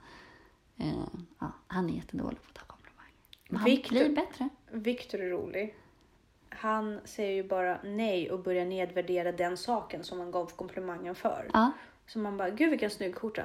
[0.80, 0.86] eh,
[1.40, 3.12] ja, han är jättedålig på att ta komplimanger.
[3.48, 4.48] Men han Victor- blir bättre.
[4.72, 5.74] Victor är rolig.
[6.50, 11.50] Han säger ju bara nej och börjar nedvärdera den saken som han gav komplimangen för.
[11.52, 11.70] Ja.
[12.07, 13.42] Så man bara, gud vilken snygg skjorta.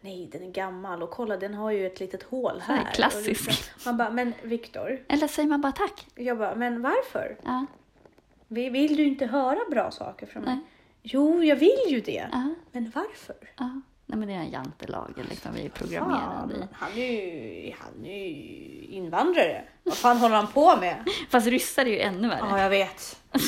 [0.00, 3.46] Nej, den är gammal och kolla den har ju ett litet hål här, klassisk.
[3.46, 5.04] Liksom- Man bara, men Victor.
[5.08, 6.06] Eller säger man bara tack.
[6.14, 7.36] Jag bara, men varför?
[7.44, 7.66] Ja.
[8.48, 10.54] Vi- Vill du inte höra bra saker från mig?
[10.54, 10.64] Nej.
[11.02, 12.28] Jo, jag vill ju det.
[12.32, 12.54] Ja.
[12.72, 13.36] Men varför?
[13.58, 13.80] Ja.
[14.06, 15.52] Nej, men det är jantelagen liksom.
[15.54, 16.62] Vi är programmerade i.
[16.72, 19.64] han är ju han är ju invandrare.
[19.82, 21.04] Vad fan håller han på med?
[21.30, 22.46] Fast ryssar är ju ännu värre.
[22.50, 23.22] Ja, jag vet.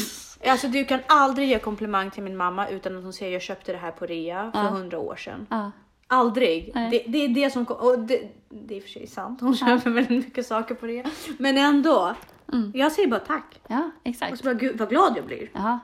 [0.46, 3.72] Alltså du kan aldrig ge komplimang till min mamma utan att hon säger jag köpte
[3.72, 4.68] det här på rea för Ja.
[4.68, 5.46] hundra år sedan.
[5.50, 5.70] Ja.
[6.06, 6.70] Aldrig.
[6.74, 9.40] Det, det är det som och det, det är i och för sig sant.
[9.40, 11.04] Hon köper väldigt mycket saker på rea.
[11.38, 12.14] Men ändå.
[12.52, 12.72] Mm.
[12.74, 13.60] Jag säger bara tack.
[13.68, 14.38] ja, Och exakt.
[14.38, 15.50] så bara gud vad glad jag blir.
[15.54, 15.78] Ja.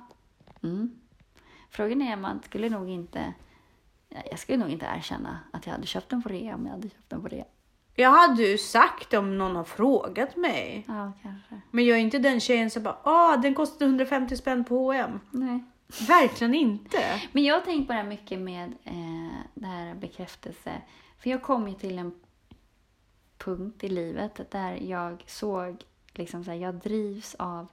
[0.63, 0.91] Mm.
[1.71, 3.33] Frågan är om man skulle nog inte...
[4.31, 6.89] Jag skulle nog inte erkänna att jag hade köpt den på rea om jag hade
[6.89, 7.45] köpt den på rea.
[7.95, 10.85] Jag hade ju sagt om någon har frågat mig.
[10.89, 11.61] Ja, kanske.
[11.71, 15.21] Men jag är inte den tjejen som bara ah den kostade 150 spänn på H&M.
[15.31, 15.65] Nej.
[16.09, 17.21] Verkligen inte.
[17.33, 20.73] Men jag har tänkt på det här mycket med eh, det här bekräftelse.
[21.19, 22.13] För jag kom ju till en
[23.39, 27.69] punkt i livet där jag såg, liksom så här, jag drivs av...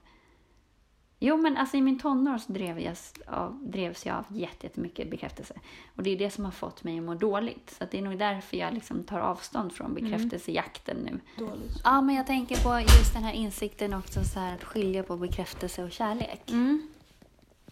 [1.22, 5.10] Jo, men alltså i min tonår så drev jag, av, drevs jag av jätte- jättemycket
[5.10, 5.54] bekräftelse.
[5.96, 7.70] Och det är det som har fått mig att må dåligt.
[7.78, 11.20] Så att det är nog därför jag liksom tar avstånd från bekräftelsejakten nu.
[11.46, 11.80] Dåligt.
[11.84, 15.16] Ja, men jag tänker på just den här insikten också, så här, att skilja på
[15.16, 16.88] bekräftelse och kärlek Mm.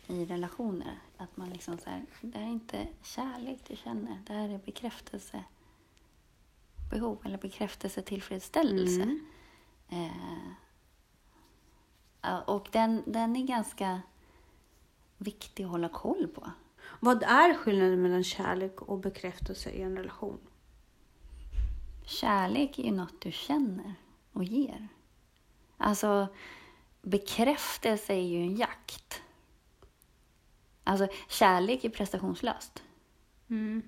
[0.07, 0.99] i relationer.
[1.17, 4.59] Att man liksom så här, det här är inte kärlek du känner, det här är
[4.59, 5.45] bekräftelse
[6.91, 9.03] behov eller bekräftelse tillfredsställelse.
[9.03, 9.21] Mm.
[9.89, 10.28] Eh,
[12.47, 14.03] och den, den är ganska
[15.19, 16.51] viktig att hålla koll på.
[17.01, 20.38] Vad är skillnaden mellan kärlek och bekräftelse i en relation?
[22.05, 23.95] Kärlek är ju något du känner
[24.33, 24.88] och ger.
[25.77, 26.29] Alltså,
[27.03, 29.23] bekräftelse är ju en jakt.
[30.85, 32.83] Alltså, kärlek är prestationslöst.
[33.49, 33.83] Mm.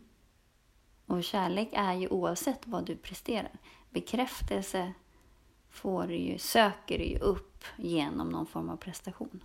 [1.07, 3.53] Och kärlek är ju oavsett vad du presterar.
[3.91, 4.93] Bekräftelse
[5.71, 9.45] får du ju, söker du ju upp genom någon form av prestation.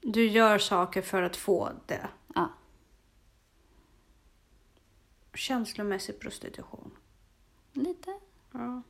[0.00, 2.08] Du gör saker för att få det.
[2.34, 2.48] Ja,
[5.34, 6.90] Känslomässig prostitution.
[7.72, 8.18] lite.
[8.52, 8.82] Ja.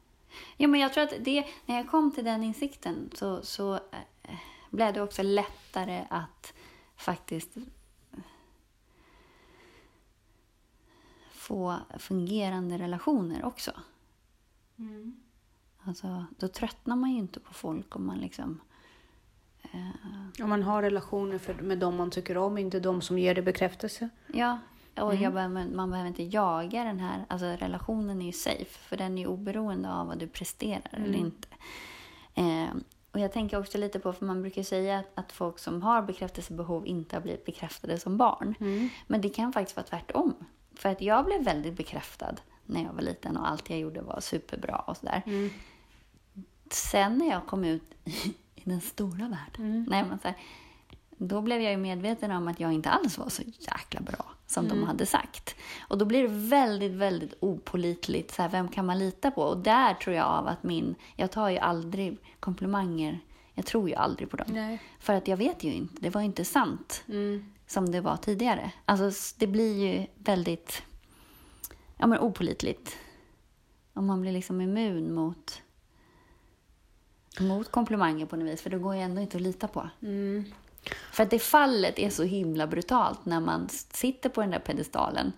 [0.56, 4.38] Ja, men jag tror att det, när jag kom till den insikten så, så eh,
[4.70, 6.52] blev det också lättare att
[6.96, 7.50] faktiskt
[11.32, 13.72] få fungerande relationer också.
[15.84, 18.60] Alltså, då tröttnar man ju inte på folk om man liksom...
[19.62, 23.34] Eh, Om man har relationer för, med dem man tycker om, inte de som ger
[23.34, 24.08] dig bekräftelse.
[24.94, 27.24] ja, och jag behöver, man behöver inte jaga den här...
[27.28, 31.14] Alltså relationen är ju safe, för den är ju oberoende av vad du presterar eller
[31.18, 31.48] inte.
[32.34, 32.68] Eh,
[33.12, 36.02] och jag tänker också lite på, för man brukar säga att, att folk som har
[36.02, 38.54] bekräftelsebehov inte har blivit bekräftade som barn.
[39.06, 40.34] Men det kan faktiskt vara tvärtom.
[40.74, 42.34] För att jag blev väldigt bekräftad
[42.68, 45.22] när jag var liten och allt jag gjorde var superbra och sådär.
[46.70, 47.94] Sen när jag kom ut
[48.54, 50.37] i den stora världen, nej, men så här,
[51.18, 54.68] då blev jag ju medveten om att jag inte alls var så jäkla bra som
[54.68, 55.54] de hade sagt.
[55.81, 58.35] Och då blir det väldigt, väldigt opolitligt.
[58.35, 59.42] Så här, vem kan man lita på?
[59.42, 60.94] Och där tror jag av att min...
[61.16, 63.20] Jag tar ju aldrig komplimanger.
[63.54, 64.46] Jag tror ju aldrig på dem.
[64.50, 64.83] Nej.
[65.00, 65.94] För att jag vet ju inte.
[66.00, 67.04] Det var ju inte sant.
[67.09, 67.52] Mm.
[67.66, 68.72] som det var tidigare.
[68.85, 70.83] Alltså det blir ju väldigt
[71.98, 72.96] ja, men opålitligt.
[73.94, 75.62] Om man blir liksom immun mot,
[77.40, 78.62] mot komplimanger på något vis.
[78.62, 79.90] För det går ju ändå inte att lita på.
[80.02, 80.44] Mm.
[81.12, 85.32] För att det fallet är så himla brutalt när man sitter på den där pedestalen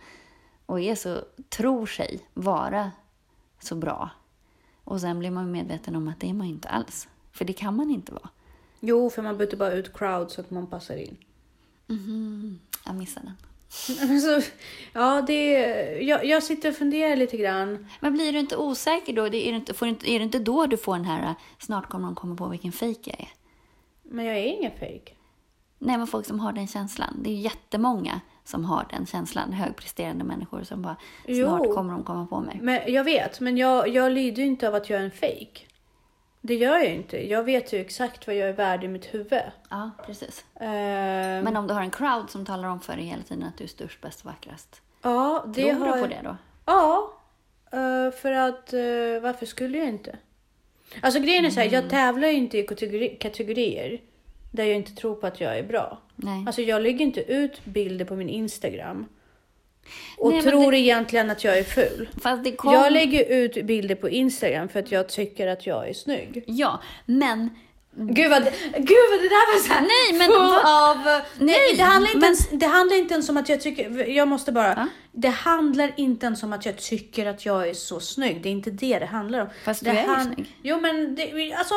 [0.67, 2.93] och är så, tror sig vara
[3.61, 4.11] så bra.
[4.85, 7.09] Och sen blir man medveten om att det är man inte alls.
[7.33, 8.29] För det kan man inte vara.
[8.81, 11.17] Jo, för man byter bara ut crowd så att man passar in.
[12.85, 13.37] Jag missade den.
[14.09, 14.41] Men så,
[14.93, 15.53] ja, det,
[16.03, 17.87] jag, jag sitter och funderar lite grann.
[18.01, 19.29] Men blir du inte osäker då?
[19.29, 21.89] Det är, det inte, får inte, är det inte då du får den här snart
[21.89, 23.29] kommer de komma på vilken fejk jag är?
[24.03, 25.13] Men jag är ingen fake.
[25.79, 27.17] Nej, men folk som har den känslan.
[27.23, 29.53] Det är ju jättemånga som har den känslan.
[29.53, 31.47] Högpresterande människor som bara Jo.
[31.47, 32.59] snart kommer de komma på mig.
[32.63, 35.61] Men jag vet, men jag, jag lider ju inte av att jag är en fake.
[36.43, 37.29] Det gör jag ju inte.
[37.31, 39.43] Jag vet ju exakt vad jag är värd i mitt huvud.
[39.71, 40.45] Ja, precis.
[40.61, 43.59] Ehm, Men om du har en crowd som talar om för dig hela tiden att
[43.59, 44.83] du är störst, bäst och vackrast.
[45.03, 45.97] ja, det Tror har...
[45.97, 46.37] du på det då?
[46.67, 47.13] Ja,
[47.73, 48.81] eh, för att eh,
[49.23, 50.17] varför skulle jag inte?
[51.03, 51.81] Alltså grejen är så här, Mm.
[51.81, 54.01] jag tävlar ju inte i kategori, kategorier
[54.51, 55.99] där jag inte tror på att jag är bra.
[56.17, 56.45] Nej.
[56.47, 59.07] Alltså jag lägger inte ut bilder på min Instagram
[60.19, 62.09] och Nej, tror det- egentligen att jag är ful.
[62.57, 62.75] Kom...
[62.75, 66.45] Jag lägger ut bilder på Instagram för att jag tycker att jag är snygg.
[66.47, 67.51] Ja, men...
[67.97, 70.97] Gud vad, gud vad det där var så här Nej, men full av...
[71.05, 74.09] Nej, Nej, det handlar, inte men- ens, det handlar inte ens om att jag tycker...
[74.09, 74.69] Jag måste bara...
[74.69, 74.87] Ja.
[75.13, 78.43] Det handlar inte ens om att jag tycker att jag är så snygg.
[78.43, 79.49] Det är inte det det handlar om.
[79.65, 80.57] Fast det du är ju han- snygg.
[80.63, 81.75] Jo men det, alltså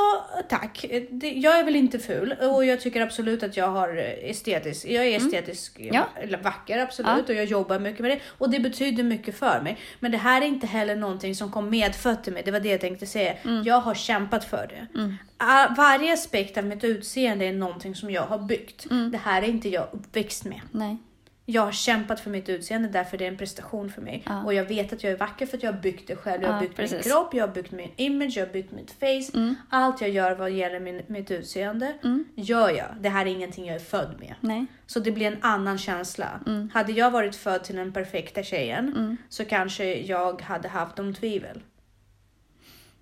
[0.50, 0.86] tack.
[1.10, 4.86] Det, jag är väl inte ful och jag tycker absolut att jag har estetisk.
[4.86, 5.96] Jag är estetisk Mm.
[5.96, 6.38] Ja.
[6.43, 9.78] vacker absolut och jag jobbar mycket med det och det betyder mycket för mig.
[10.00, 12.41] Men det här är inte heller någonting som kom medfött till mig.
[12.46, 13.34] Det var det jag tänkte säga.
[13.43, 13.63] Mm.
[13.63, 14.88] Jag har kämpat för det.
[15.38, 18.86] Ah, Varje aspekt av mitt utseende är någonting som jag har byggt.
[18.91, 19.12] Mm.
[19.12, 20.62] Det här är inte jag uppväxt med.
[20.72, 20.98] Nej.
[21.45, 24.23] Jag har kämpat för mitt utseende därför det är en prestation för mig.
[24.25, 24.43] Ja.
[24.43, 26.41] Och jag vet att jag är vacker för att jag har byggt det själv.
[26.43, 27.12] Jag har Ja, byggt min precis.
[27.12, 29.38] kropp, jag har byggt min image, jag har byggt mitt face.
[29.38, 29.56] Mm.
[29.69, 31.93] Allt jag gör vad gäller min, mitt utseende
[32.36, 32.88] gör jag.
[32.99, 34.34] Det här är ingenting jag är född med.
[34.39, 34.65] Nej.
[34.86, 36.39] Så det blir en annan känsla.
[36.45, 36.69] Mm.
[36.73, 41.62] Hade jag varit född till den perfekta tjejen så kanske jag hade haft de tvivel.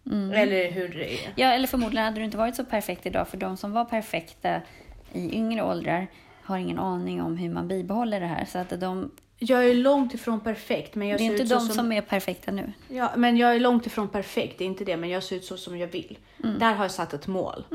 [0.06, 0.32] Mm.
[0.32, 1.34] Eller hur det är.
[1.36, 4.62] Ja, eller förmodligen hade du inte varit så perfekt idag för de som var perfekta
[5.14, 6.08] i yngre åldrar
[6.52, 8.46] har ingen aning om hur man bibehåller det här.
[8.46, 11.60] Så att de, Jag är långt ifrån perfekt men jag det är ser inte de
[11.60, 11.76] som...
[11.76, 12.74] som är perfekta nu.
[12.88, 15.46] Ja, men jag är långt ifrån perfekt, det är inte det, men jag ser ut
[15.46, 16.18] så som jag vill.
[16.44, 16.60] Mm.
[16.60, 17.66] Där har jag satt ett mål.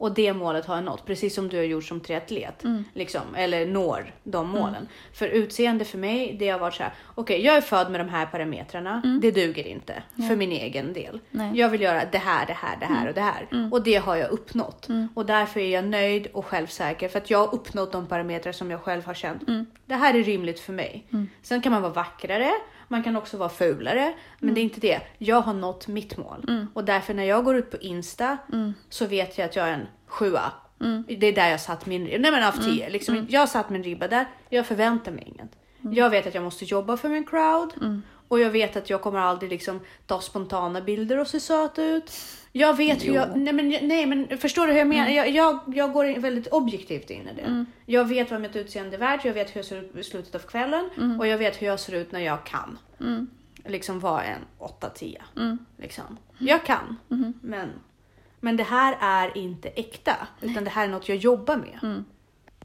[0.00, 2.64] Och det målet har jag nått, precis som du har gjort som triatlet.
[2.64, 2.84] Mm.
[2.94, 4.88] Liksom, eller når de målen.
[5.12, 8.08] För utseende för mig, det har varit så här, okej jag är född med de
[8.08, 11.08] här parametrarna, det duger inte för min egen del.
[11.08, 11.20] Mm.
[11.30, 11.46] Nej.
[11.46, 11.56] Mm.
[11.56, 13.68] Jag vill göra det här, det här, det här och det här.
[13.72, 14.88] Och det har jag uppnått.
[15.14, 18.70] Och därför är jag nöjd och självsäker för att jag har uppnått de parametrar som
[18.70, 19.48] jag själv har känt.
[19.48, 19.66] Mm.
[19.86, 21.06] Det här är rimligt för mig.
[21.42, 22.52] Sen kan man vara vackrare,
[22.90, 25.00] man kan också vara fulare, men det är inte det.
[25.18, 28.36] Jag har nått mitt mål och därför när jag går ut på Insta
[28.88, 30.52] så vet jag att jag är en sjua.
[31.08, 32.18] Det är där jag satt min ribba.
[32.18, 32.88] Nej men av tio.
[32.90, 34.26] Liksom, Jag satt min ribba där.
[34.48, 35.50] Jag förväntar mig inget.
[35.96, 37.72] Jag vet att jag måste jobba för min crowd
[38.28, 42.12] och jag vet att jag kommer aldrig liksom ta spontana bilder och se söt ut.
[42.52, 45.08] Jag vet hur jag, nej men, nej men förstår du hur jag menar?
[45.08, 47.64] Jag, jag, jag går in väldigt objektivt in i det.
[47.86, 50.34] Jag vet vad mitt utseende är värt, jag vet hur jag ser ut i slutet
[50.34, 52.78] av kvällen och jag vet hur jag ser ut när jag kan.
[53.64, 55.16] Liksom vara en 8-10.
[55.76, 56.18] Liksom.
[56.38, 56.96] Jag kan,
[57.42, 57.68] men,
[58.40, 61.78] men det här är inte äkta utan det här är något jag jobbar med.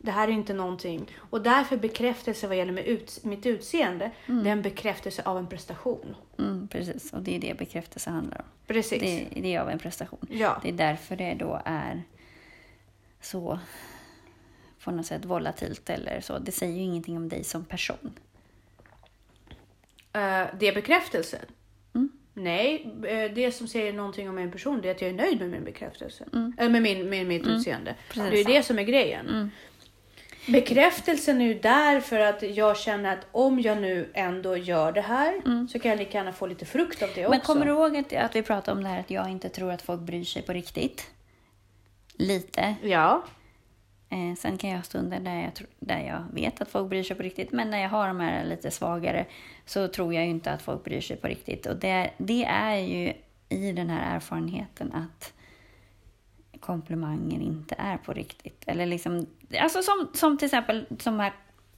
[0.06, 1.12] Det här är inte någonting.
[1.30, 6.16] Och därför bekräftelse vad gäller ut, mitt utseende, det är en bekräftelse av en prestation.
[6.40, 8.46] Mm, precis, och det är det bekräftelse handlar om.
[8.68, 9.02] Precis.
[9.02, 10.28] Det, det är av en prestation.
[10.30, 10.60] Ja.
[10.64, 12.04] Det är därför det då är
[13.22, 13.60] så
[14.84, 16.40] på något sätt volatilt eller så.
[16.40, 18.20] Det säger ju ingenting om dig som person.
[20.14, 21.46] Eh, det är bekräftelsen.
[21.94, 22.10] Mm.
[22.34, 25.40] Nej, eh, det som säger någonting om en person det är att jag är nöjd
[25.40, 26.26] med min bekräftelse.
[26.34, 26.54] Mm.
[26.58, 27.96] Eller med, min, med mitt utseende.
[28.10, 28.32] Precis.
[28.32, 29.52] Det är det som är grejen.
[30.48, 30.60] Mm.
[30.60, 35.02] Bekräftelsen är ju där för att jag känner att om jag nu ändå gör det
[35.02, 37.32] här så kan jag lika gärna få lite frukt av det Mm.
[37.32, 37.54] Men också.
[37.54, 39.82] kommer du ihåg att, att vi pratade om det här att jag inte tror att
[39.82, 41.12] folk bryr sig på riktigt?
[42.14, 42.76] Lite.
[42.84, 43.24] Ja.
[44.10, 47.16] Eh, sen kan jag ha stunder där jag, där jag vet att folk bryr sig
[47.16, 47.52] på riktigt.
[47.52, 49.26] Men när jag har de här lite svagare
[49.66, 51.66] så tror jag ju inte att folk bryr sig på riktigt.
[51.66, 53.14] Och det, det är ju
[53.50, 55.34] i den här erfarenheten att
[56.66, 58.64] komplimanger inte är på riktigt.
[58.68, 59.26] Eller liksom,
[59.60, 61.34] alltså som, som till exempel, som här,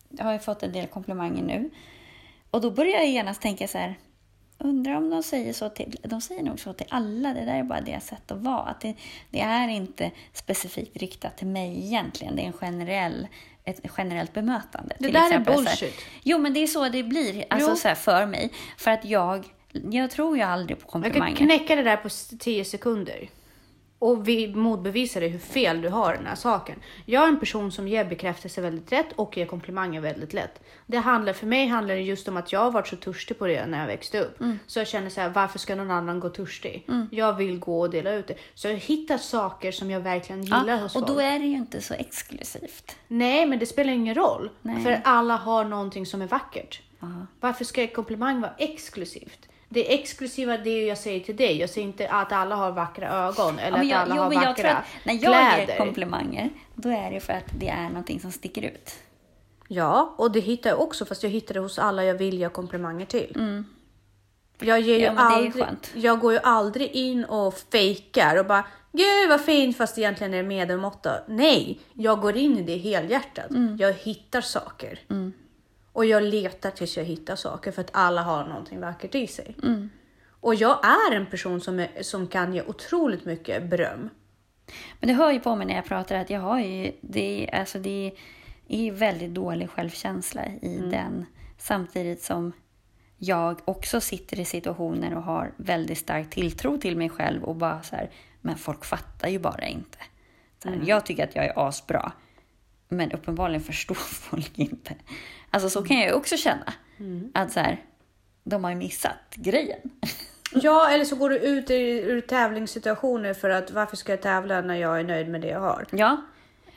[0.10, 1.70] jag har ju fått en del komplimanger nu.
[2.52, 3.96] Och då börjar jag genast tänka så här,
[4.58, 7.64] undrar om de säger så till, de säger nog så till alla, det där är
[7.64, 8.62] bara deras sätt att vara.
[8.62, 8.96] Att det,
[9.32, 13.28] det är inte specifikt riktat till mig egentligen, det är en generell
[13.68, 14.96] ett generellt bemötande.
[15.00, 15.62] Det där är exempel, här.
[15.62, 15.96] bullshit.
[16.24, 17.76] Jo, men det är så det blir alltså, Jo.
[17.76, 18.54] så här, för mig.
[18.78, 21.36] För att jag, jag tror ju aldrig på Jag kan komplimanger.
[21.36, 23.30] knäcka det där på 10 sekunder.
[24.00, 26.80] Och vi motbevisa dig hur fel du har den här saken.
[27.06, 30.62] Jag är en person som ger bekräftelse väldigt lätt och ger komplimanger väldigt lätt.
[30.86, 33.48] Det handlar, för mig handlar det just om att jag har varit så törstig på
[33.48, 34.40] det när jag växte upp.
[34.40, 34.60] Mm.
[34.68, 36.88] Så jag känner så här, varför ska någon annan gå törstig?
[37.12, 38.36] Jag vill gå och dela ut det.
[38.54, 41.08] Så jag hittar saker som jag verkligen gillar ja, hos och folk.
[41.08, 42.96] då är det ju inte så exklusivt.
[43.08, 44.50] Nej, men det spelar ingen roll.
[44.62, 44.84] Nej.
[44.84, 46.82] För alla har någonting som är vackert.
[47.40, 49.48] Varför ska komplimang vara exklusivt?
[49.70, 51.58] Det exklusiva det jag säger till dig.
[51.58, 54.22] Jag säger inte att alla har vackra ögon eller Ja, men att jag, alla jo,
[54.22, 55.74] har jag vackra att när jag kläder.
[55.74, 58.96] ger komplimanger, då är det för att det är någonting som sticker ut.
[59.68, 62.50] Ja, och det hittar jag också fast jag hittar det hos alla jag vill ge
[62.50, 63.64] komplimanger till.
[64.60, 65.18] Jag ger ju Mm.
[65.18, 69.98] Ja, aldrig, jag går ju aldrig in och fejkar och bara Gud vad fint fast
[69.98, 71.12] egentligen är det medelmåtta.
[71.28, 73.50] Nej, jag går in i det helhjärtat.
[73.50, 73.78] Mm.
[73.78, 75.00] Jag hittar saker.
[75.98, 79.56] Och jag letar tills jag hittar saker för att alla har någonting vackert i sig.
[79.64, 79.90] Mm.
[80.40, 84.10] Och jag är en person som, är, som kan ge otroligt mycket beröm.
[85.00, 87.60] Men det hör ju på mig när jag pratar att jag har ju, det är,
[87.60, 88.12] alltså det
[88.68, 90.90] är ju väldigt dålig självkänsla i Mm.
[90.90, 91.26] den.
[91.58, 92.52] Samtidigt som
[93.18, 97.84] jag också sitter i situationer och har väldigt stark tilltro till mig själv och bara
[97.84, 98.10] så här,
[98.42, 99.98] men folk fattar ju bara inte.
[100.64, 100.88] Så här, Mm.
[100.88, 102.12] Jag tycker att jag är asbra,
[102.90, 103.96] men uppenbarligen förstår
[104.30, 104.96] folk inte.
[105.52, 106.74] Alltså så kan jag också känna.
[107.00, 107.32] Mm.
[107.34, 107.84] Att så här,
[108.44, 109.80] de har ju missat grejen.
[110.52, 114.62] Ja, eller så går du ut i, ur tävlingssituationer för att varför ska jag tävla
[114.62, 115.86] när jag är nöjd med det jag har?
[115.92, 116.22] Ja.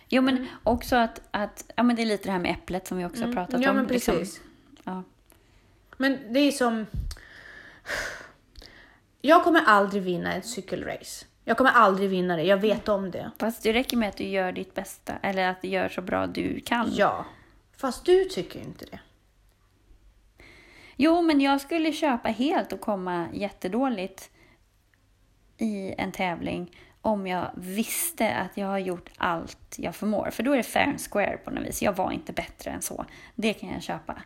[0.09, 0.49] Jo, men Mm.
[0.63, 3.25] också att, att ja, men det är lite det här med äpplet som vi också
[3.25, 3.77] har pratat Ja, om.
[3.77, 4.15] men liksom.
[4.15, 4.41] precis.
[4.85, 5.03] Ja.
[5.97, 6.87] Men det är som...
[9.21, 11.27] Jag kommer aldrig vinna ett cykelrace.
[11.45, 13.31] Jag kommer aldrig vinna det, jag vet om det.
[13.39, 16.27] Fast det räcker med att du gör ditt bästa, eller att du gör så bra
[16.27, 16.91] du kan.
[16.93, 17.25] Ja,
[17.81, 19.01] fast du tycker inte det.
[20.97, 24.31] Jo, men jag skulle köpa helt och komma jättedåligt
[25.59, 30.31] i en tävling om jag visste att jag har gjort allt jag förmår.
[30.31, 31.83] För då är det fair and square på något vis.
[31.83, 33.05] Jag var inte bättre än så.
[33.35, 34.23] Det kan jag köpa.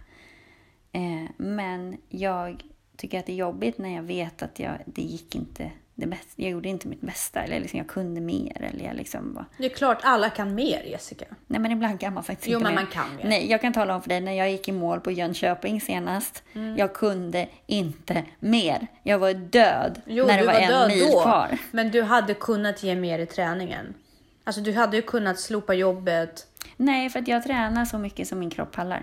[0.92, 2.64] Eh, men jag
[2.96, 6.26] tycker att det är jobbigt när jag vet att jag, det gick inte det bästa.
[6.36, 8.62] Jag gjorde inte mitt bästa, eller liksom jag kunde mer.
[8.72, 11.24] Eller jag liksom var, Det är klart alla kan mer Jessica.
[11.46, 12.82] Nej men ibland kan man faktiskt Jo, inte men mer.
[12.82, 13.24] man kan mer.
[13.24, 16.42] Nej, jag kan tala om för dig när jag gick i mål på Jönköping senast.
[16.54, 16.76] Mm.
[16.76, 18.86] Jag kunde inte mer.
[19.02, 21.20] Jag var död Jo, när det var, var en död mil då.
[21.22, 21.58] kvar.
[21.70, 23.94] Men du hade kunnat ge mer i träningen.
[24.44, 26.46] Alltså du hade ju kunnat slopa jobbet.
[26.76, 29.02] Nej, för att jag tränar så mycket som min kropp pallar.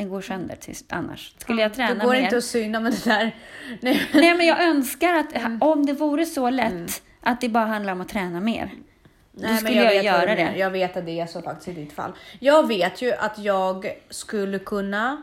[0.00, 1.34] Den går sönder till, annars.
[1.38, 2.20] Skulle jag Det träna går mer...
[2.22, 3.36] inte att syna med det där.
[3.80, 4.08] Nej.
[4.14, 5.58] Nej, men jag önskar att Mm.
[5.62, 8.70] om det vore så lätt att det bara handlar om att träna mer.
[9.32, 10.56] Då Nej, men skulle jag, vad göra det.
[10.56, 12.12] Jag vet att det är så faktiskt i ditt fall.
[12.38, 15.22] Jag vet ju att jag skulle kunna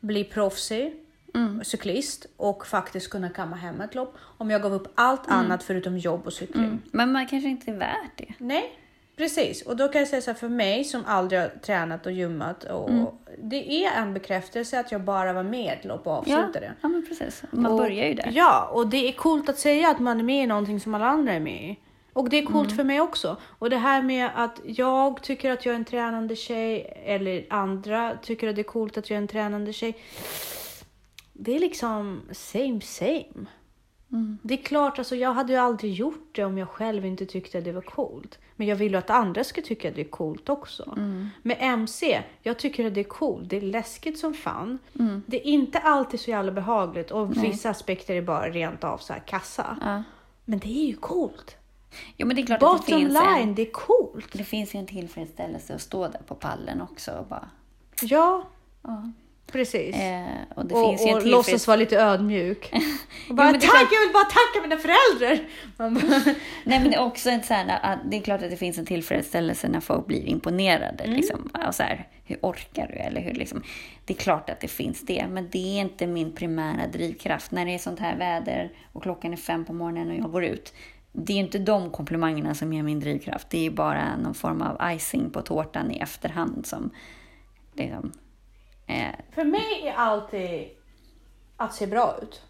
[0.00, 0.94] bli proffsig
[1.34, 1.64] Mm.
[1.64, 5.98] cyklist och faktiskt kunna kamma hem ett lopp om jag gav upp allt annat förutom
[5.98, 6.64] jobb och cykling.
[6.64, 6.82] Mm.
[6.90, 8.32] Men man kanske inte är värt det.
[8.38, 8.78] Nej,
[9.16, 9.62] precis.
[9.62, 12.64] Och då kan jag säga så här för mig som aldrig har tränat och gymmat
[12.64, 13.06] och Mm.
[13.42, 16.60] Det är en bekräftelse att jag bara var med i ett lopp och Ja, avslutade
[16.60, 16.72] det.
[16.80, 17.42] ja, men precis.
[17.50, 18.30] Man Och- börjar ju där.
[18.34, 21.06] Ja, och det är coolt att säga att man är med i någonting som alla
[21.06, 21.78] andra är med i.
[22.12, 22.76] Och det är coolt Mm.
[22.76, 23.36] för mig också.
[23.58, 28.16] Och det här med att jag tycker att jag är en tränande tjej eller andra
[28.22, 29.96] tycker att det är coolt att jag är en tränande tjej.
[31.32, 33.46] Det är liksom same same.
[34.12, 34.38] Mm.
[34.42, 37.58] Det är klart, alltså, jag hade ju aldrig gjort det om jag själv inte tyckte
[37.58, 38.38] att det var coolt.
[38.62, 40.94] Men jag vill ju att andra ska tycka att det är coolt också.
[40.96, 41.28] Mm.
[41.42, 43.48] Med MC, jag tycker att det är coolt.
[43.48, 44.78] Det är läskigt som fan.
[44.98, 45.22] Mm.
[45.26, 49.12] Det är inte alltid så jävla behagligt och vissa aspekter är bara rent av så
[49.12, 49.76] här kassa.
[49.80, 50.02] Ja.
[50.44, 51.56] Men det är ju coolt.
[52.16, 53.34] Jo, men det är klart att det Bottom finns en...
[53.34, 54.32] line, det är coolt.
[54.32, 57.48] Det finns ju en tillfredsställelse att stå där på pallen också och bara...
[58.02, 58.44] Ja,
[58.82, 59.10] Ja.
[59.52, 59.96] Precis.
[59.96, 60.22] Eh,
[60.56, 61.48] och det och finns ju en och tillfreds...
[61.48, 62.72] låtsas vara lite ödmjuk.
[63.28, 65.48] Och bara, är tack, klart- jag vill bara tacka mina föräldrar!
[65.76, 65.88] Bara,
[66.64, 68.86] Nej, men det är också ett så här, det är klart att det finns en
[68.86, 71.04] tillfredsställelse när folk blir imponerade.
[71.04, 71.16] Mm.
[71.16, 71.50] Liksom.
[71.68, 72.94] Och så här, hur orkar du?
[72.94, 73.62] Eller hur, liksom.
[74.04, 77.50] Det är klart att det finns det, men det är inte min primära drivkraft.
[77.50, 80.44] När det är sånt här väder och klockan är fem på morgonen och jag går
[80.44, 80.74] ut.
[81.12, 83.50] Det är inte de komplimangerna som ger min drivkraft.
[83.50, 86.90] Det är bara någon form av icing på tårtan i efterhand som
[87.74, 88.12] liksom,
[89.30, 90.68] För mig är alltid
[91.56, 92.42] att se bra ut.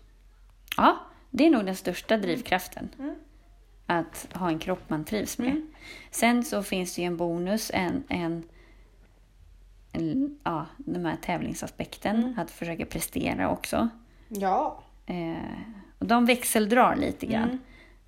[0.76, 0.96] Ja,
[1.30, 2.88] det är nog den största drivkraften.
[3.86, 5.62] Att ha en kropp man trivs med.
[6.10, 8.42] Sen så finns det ju en bonus, en, en,
[9.92, 12.34] en ja, den här tävlingsaspekten.
[12.38, 13.88] Att försöka prestera också.
[14.28, 14.82] Ja.
[15.06, 15.36] Eh,
[15.98, 17.58] och de växeldrar lite grann.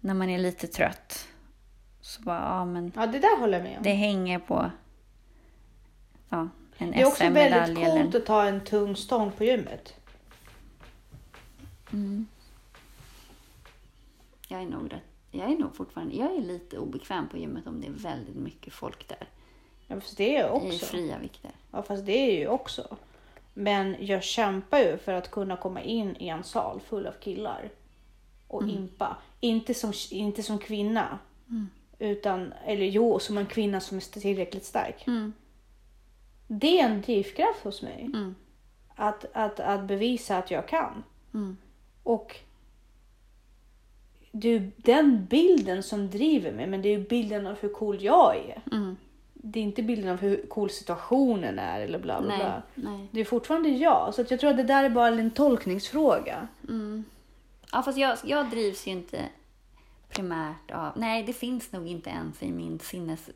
[0.00, 1.28] När man är lite trött.
[2.00, 3.82] Så bara, ja men Ja, det där håller jag med om.
[3.82, 4.70] det hänger på...
[6.28, 6.48] Ja,
[6.78, 8.02] en Det är också väldigt SM-medalj eller...
[8.02, 9.94] coolt att ta en tung stång på gymmet.
[11.92, 12.26] Mm.
[14.48, 14.94] Jag är nog
[15.30, 18.72] jag är nog fortfarande, jag är lite obekväm på gymmet om det är väldigt mycket
[18.72, 19.28] folk där.
[19.86, 20.86] Ja, fast det är jag I också.
[20.86, 21.50] fria vikter.
[21.70, 22.96] Ja, fast det är ju också.
[23.54, 27.70] Men jag kämpar ju för att kunna komma in i en sal full av killar
[28.48, 28.76] och Mm.
[28.76, 29.16] impa.
[29.40, 31.18] Inte som, inte som kvinna,
[31.98, 35.06] utan, eller jo, som en kvinna som är tillräckligt stark.
[35.06, 35.32] Mm.
[36.46, 38.10] Det är en drivkraft hos mig.
[38.14, 38.34] Mm.
[38.94, 41.04] Att, att, att bevisa att jag kan.
[41.34, 41.56] Mm.
[42.02, 42.36] Och
[44.32, 48.36] det är den bilden som driver mig, men det är bilden av hur cool jag
[48.36, 48.62] är.
[48.72, 48.96] Mm.
[49.32, 52.62] Det är inte bilden av hur cool situationen är eller bla bla Nej, bla.
[52.74, 53.08] nej.
[53.10, 56.48] Det är fortfarande jag, så att jag tror att det där är bara en tolkningsfråga.
[56.68, 57.04] Mm.
[57.72, 59.18] Ja, fast jag, jag drivs ju inte
[60.08, 60.92] primärt av...
[60.96, 63.30] Nej, det finns nog inte ens i min sinnes...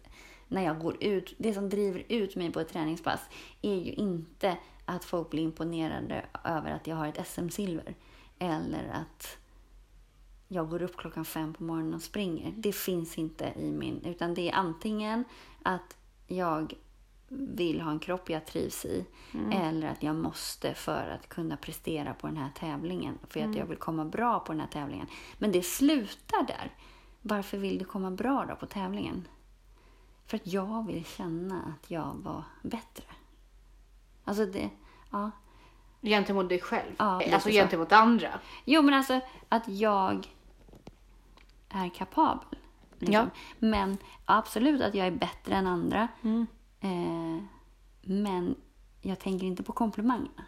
[0.49, 1.35] När jag går ut.
[1.39, 3.21] Det som driver ut mig på ett träningspass
[3.63, 7.95] är ju inte att folk blir imponerade över att jag har ett SM-silver.
[8.39, 9.39] Eller att
[10.49, 12.53] jag går upp klockan fem på morgonen och springer.
[12.57, 14.05] Det finns inte i min...
[14.05, 15.25] Utan det är antingen
[15.63, 15.97] att
[16.27, 16.75] jag
[17.29, 19.07] vill ha en kropp jag trivs i.
[19.53, 23.19] Eller att jag måste för att kunna prestera på den här tävlingen.
[23.29, 25.07] För att jag vill komma bra på den här tävlingen.
[25.39, 26.73] Men det slutar där.
[27.23, 29.29] Varför vill du komma bra då på tävlingen?
[30.29, 33.05] För att jag vill känna att jag var bättre.
[34.25, 34.71] Alltså det...
[35.11, 35.31] Ja.
[36.03, 36.93] Gentemot dig själv.
[36.99, 37.51] Ja, alltså så.
[37.51, 38.29] gentemot andra.
[38.65, 40.29] Jo, men alltså att jag
[41.69, 42.59] är kapabel.
[42.99, 43.15] Liksom.
[43.15, 43.27] Ja.
[43.59, 46.09] Men absolut att jag är bättre än andra.
[46.23, 46.47] Mm.
[46.81, 47.43] Eh,
[48.03, 48.55] men
[49.01, 50.45] jag tänker inte på komplimangerna.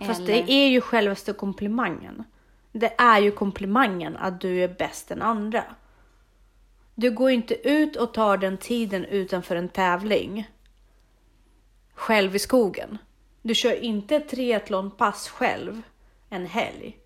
[0.00, 2.24] Fast Eller- det är ju självaste komplimangen.
[2.72, 5.64] Det är ju komplimangen att du är bäst än andra.
[7.00, 10.48] Du går inte ut och tar den tiden utanför en tävling
[11.94, 12.98] själv i skogen.
[13.42, 15.82] Du kör inte ett triathlonpass själv
[16.28, 16.98] en helg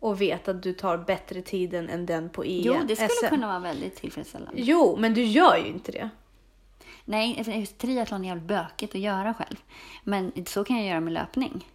[0.00, 2.60] och vet att du tar bättre tiden än den på EM.
[2.64, 3.28] Jo, det skulle SM.
[3.28, 4.60] kunna vara väldigt tillfredsställande.
[4.62, 6.10] Jo, men du gör ju inte det.
[7.04, 9.56] Nej, triathlon är jävligt bökigt att göra själv.
[10.04, 11.68] Men så kan jag göra med löpning.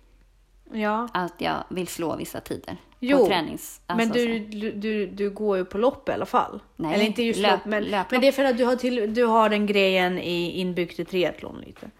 [0.71, 2.77] Ja, Att jag vill slå vissa tider.
[2.99, 3.81] Jo, på tränings...
[3.87, 4.57] men alltså du, så.
[4.57, 6.59] du, du, du går ju på lopp i alla fall.
[6.75, 8.11] Nej, Eller inte just löp- lopp, men, löplopp.
[8.11, 11.05] men det är för att du har, till, du har den grejen i, inbyggt i
[11.05, 11.91] triathlon lite.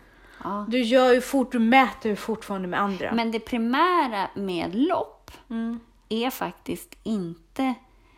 [0.44, 0.66] Ja.
[0.70, 3.12] Du gör ju fort, du mäter ju fortfarande med andra.
[3.14, 5.14] Men det primära med lopp
[5.50, 5.80] Mm.
[6.10, 7.74] är faktiskt inte...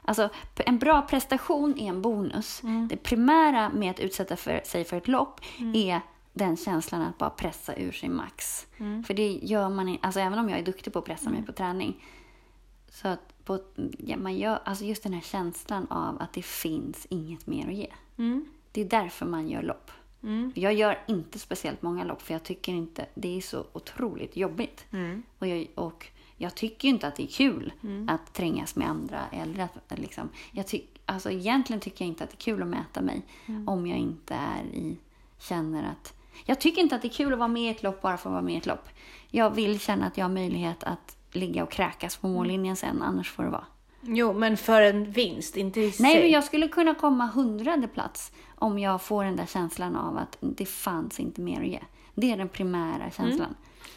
[0.06, 2.64] Alltså, en bra prestation är en bonus.
[2.64, 2.88] Mm.
[2.88, 5.42] Det primära med att utsätta för, sig för ett lopp
[5.76, 6.02] är
[6.34, 8.68] den känslan att bara pressa ur sig max.
[8.78, 9.04] Mm.
[9.04, 11.52] För det gör man alltså även om jag är duktig på att pressa mig på
[11.52, 12.04] träning.
[12.92, 13.60] Så att på,
[13.98, 17.74] ja, man gör, alltså just den här känslan av att det finns inget mer att
[17.74, 17.88] ge.
[18.18, 18.46] Mm.
[18.72, 19.92] Det är därför man gör lopp.
[20.24, 20.52] Mm.
[20.56, 24.86] Jag gör inte speciellt många lopp för jag tycker inte det är så otroligt jobbigt.
[24.92, 25.24] Mm.
[25.40, 27.74] Och, jag, och jag tycker ju inte att det är kul
[28.08, 29.26] att trängas med andra.
[29.32, 32.68] Eller att, liksom, jag tyck, alltså, egentligen tycker jag inte att det är kul att
[32.68, 33.22] mäta mig
[33.68, 34.98] om jag inte är i,
[35.40, 36.14] känner att...
[36.46, 38.30] Jag tycker inte att det är kul att vara med i ett lopp bara för
[38.30, 38.90] att vara med i ett lopp.
[39.28, 43.32] Jag vill känna att jag har möjlighet att ligga och kräkas på mållinjen sen, annars
[43.32, 43.66] får det vara.
[44.02, 46.22] Jo, men för en vinst, inte i Nej, sig.
[46.22, 50.38] men jag skulle kunna komma hundrade plats om jag får den där känslan av att
[50.40, 51.80] det fanns inte mer att ge.
[52.16, 53.56] Det är den primära känslan.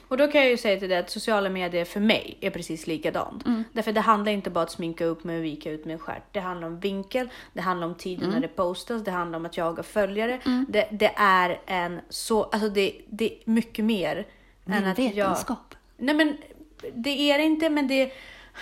[0.08, 2.86] Och då kan jag ju säga till dig att sociala medier för mig är precis
[2.86, 3.46] likadant.
[3.46, 3.64] Mm.
[3.72, 6.22] Därför det handlar inte bara om att sminka upp mig och vika ut min stjärt.
[6.32, 8.34] Det handlar om vinkel, det handlar om tiden Mm.
[8.34, 10.40] när det postas, det handlar om att jaga följare.
[10.68, 14.26] Det, det är en så, alltså det, det är mycket mer
[14.66, 15.08] än att jag...
[15.14, 15.74] Vetenskap.
[15.96, 16.36] Nej men
[16.94, 18.12] det är det inte, men det,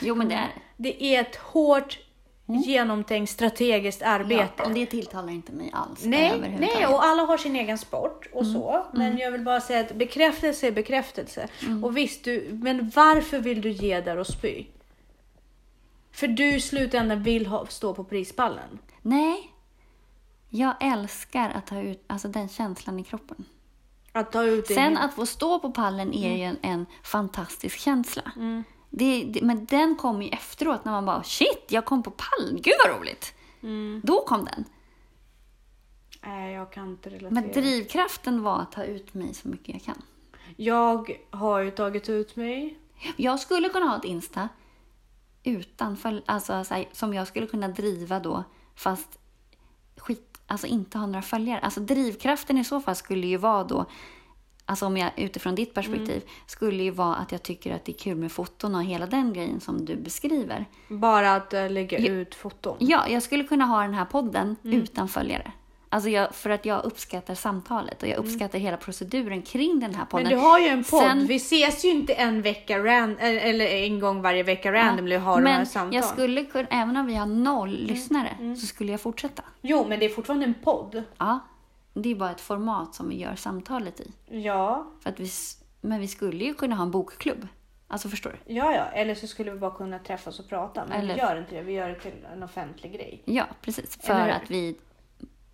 [0.01, 1.99] Jo, men det är det är ett hårt
[2.47, 4.53] genomtänkt strategiskt arbete.
[4.57, 8.27] Ja, och det tilltalar inte mig alls Nej, nej, och alla har sin egen sport
[8.33, 8.53] och Mm.
[8.55, 8.87] så.
[8.93, 11.49] Men jag vill bara säga att bekräftelse är bekräftelse.
[11.83, 14.65] Och visst, du, men varför vill du ge där och spy?
[16.13, 18.79] För du i slutändan vill ha, stå på prispallen.
[19.03, 19.51] Nej.
[20.49, 23.45] Jag älskar att ta ut alltså den känslan i kroppen.
[24.13, 24.75] Att ta ut det.
[24.75, 28.33] Sen att få stå på pallen är ju en, en fantastisk känsla.
[28.37, 28.65] Mm.
[28.91, 32.63] Det, det, men den kommer ju efteråt när man bara shit, jag kom på pallen,
[32.63, 33.35] gud vad roligt.
[33.63, 34.01] Mm.
[34.05, 34.65] Då kom den.
[36.23, 37.31] Nej, jag kan inte relatera.
[37.31, 40.03] Men drivkraften var att ta ut mig så mycket jag kan.
[40.57, 42.79] Jag har ju tagit ut mig.
[43.17, 44.49] Jag skulle kunna ha ett Insta
[45.43, 48.45] utan följ, alltså så här, som jag skulle kunna driva då
[48.75, 49.19] fast
[49.97, 51.61] skit, alltså inte ha några följare.
[51.61, 53.85] Alltså drivkraften i så fall skulle ju vara då,
[54.65, 57.99] alltså om jag utifrån ditt perspektiv, skulle ju vara att jag tycker att det är
[57.99, 60.67] kul med foton och hela den grejen som du beskriver.
[60.89, 62.77] Bara att äh, lägga ut foton.
[62.81, 65.53] Ja, jag skulle kunna ha den här podden utan följare.
[65.93, 70.05] Alltså jag, för att jag uppskattar samtalet och jag uppskattar hela proceduren kring den här
[70.05, 70.27] podden.
[70.27, 70.39] Mm.
[70.39, 71.01] Men du har ju en podd.
[71.03, 75.21] Sen- Vi ses ju inte en vecka ran- eller en gång varje vecka randomly och
[75.21, 75.95] har de här Men samtal.
[75.95, 77.87] jag skulle kunna, även om vi har noll Mm.
[77.87, 79.43] lyssnare, så skulle jag fortsätta.
[79.61, 81.03] Jo, men det är fortfarande en podd.
[81.19, 81.39] Ja,
[81.95, 84.13] det är bara ett format som vi gör samtalet i.
[84.29, 85.29] Ja, För att vi,
[85.81, 87.49] men vi skulle ju kunna ha en bokklubb.
[87.89, 88.55] Alltså förstår du?
[88.55, 88.85] ja, ja.
[88.85, 90.85] Eller så skulle vi bara kunna träffas och prata.
[90.89, 91.63] Men Eller- vi gör inte det.
[91.63, 93.23] Vi gör det till en offentlig grej.
[93.25, 93.99] Ja, precis.
[94.03, 94.77] För att vi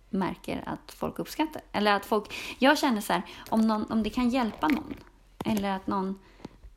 [0.09, 1.61] märker att folk uppskattar.
[1.71, 2.33] Eller att folk...
[2.59, 4.93] Jag känner så här, om, någon, om det kan hjälpa någon.
[5.45, 6.19] Eller att någon...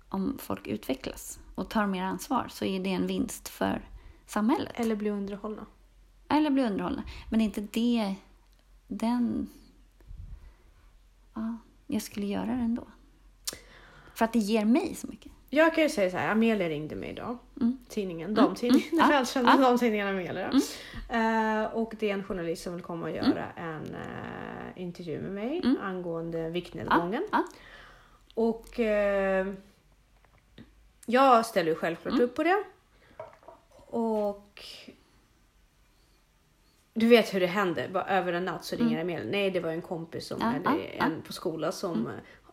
[0.09, 3.89] Om folk utvecklas och tar mer ansvar så är det en vinst för
[4.27, 4.73] samhället.
[4.75, 5.67] Eller bli underhållna.
[6.29, 7.03] Eller bli underhållna.
[7.31, 8.15] Men det är inte det...
[8.89, 9.49] Den...
[11.35, 11.57] Ja,
[11.87, 12.87] jag skulle göra det ändå.
[14.21, 15.33] För att det ger mig så mycket.
[15.51, 17.39] Jag kan ju säga så här, Amelia ringde mig idag.
[17.89, 18.35] Tidningen, Mm.
[18.45, 18.89] damtidningen.
[18.93, 18.99] Mm.
[19.01, 19.17] Den Ja.
[19.17, 19.63] välkända Ja.
[19.69, 20.51] damtidningen Amelia.
[21.09, 25.31] Eh, och det är en journalist som vill komma och göra en eh, intervju med
[25.33, 27.25] mig angående viktnedgången.
[28.35, 29.47] Och eh,
[31.07, 32.25] jag ställer ju självklart Mm.
[32.25, 32.65] upp på det.
[33.87, 34.63] Och
[36.95, 37.89] du vet hur det händer.
[37.89, 39.31] Bara över en natt så ringer Amelia.
[39.31, 40.63] Nej, det var en kompis som Mm.
[40.65, 41.05] Ja.
[41.05, 42.09] en på skolan som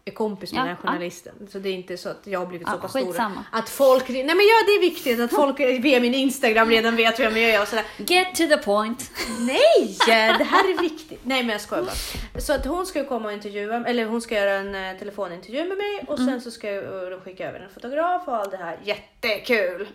[0.08, 0.89] är kompis med Ja, den här ja.
[0.89, 1.34] journalisten.
[1.51, 3.22] Så det är inte så att jag har blivit Ja, så pass stor.
[3.51, 4.10] Att folk...
[4.10, 7.49] Nej men ja, det är viktigt att folk via min Instagram redan vet vem jag
[7.51, 7.86] är och sådär.
[7.97, 9.12] Get to the point.
[9.39, 9.97] Nej,
[10.38, 11.20] det här är viktigt.
[11.24, 12.41] Nej men jag skojar bara.
[12.41, 15.78] Så att hon ska komma och intervjua, eller hon ska göra en eh, telefonintervju med
[15.78, 18.78] mig och sen så ska jag, de skicka över en fotograf och allt det här.
[18.84, 19.88] Jättekul!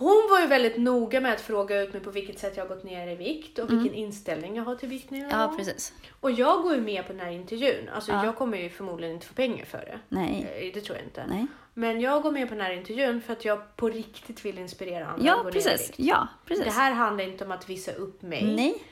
[0.00, 2.74] Hon var ju väldigt noga med att fråga ut mig på vilket sätt jag har
[2.74, 5.26] gått ner i vikt och vilken inställning jag har till viktning.
[5.30, 5.92] Ja, precis.
[6.20, 7.88] Och jag går ju med på den här intervjun.
[7.94, 8.24] Alltså Ja.
[8.24, 9.98] jag kommer ju förmodligen inte få pengar för det.
[10.08, 10.48] Nej.
[10.68, 11.24] Eh, Det tror jag inte.
[11.28, 11.46] Nej.
[11.74, 15.06] Men jag går med på den här intervjun för att jag på riktigt vill inspirera
[15.06, 15.88] andra att Ja, gå ner i precis.
[15.88, 15.98] vikt.
[15.98, 16.64] Ja, precis.
[16.64, 18.44] Det här handlar inte om att visa upp mig.
[18.56, 18.82] Nej.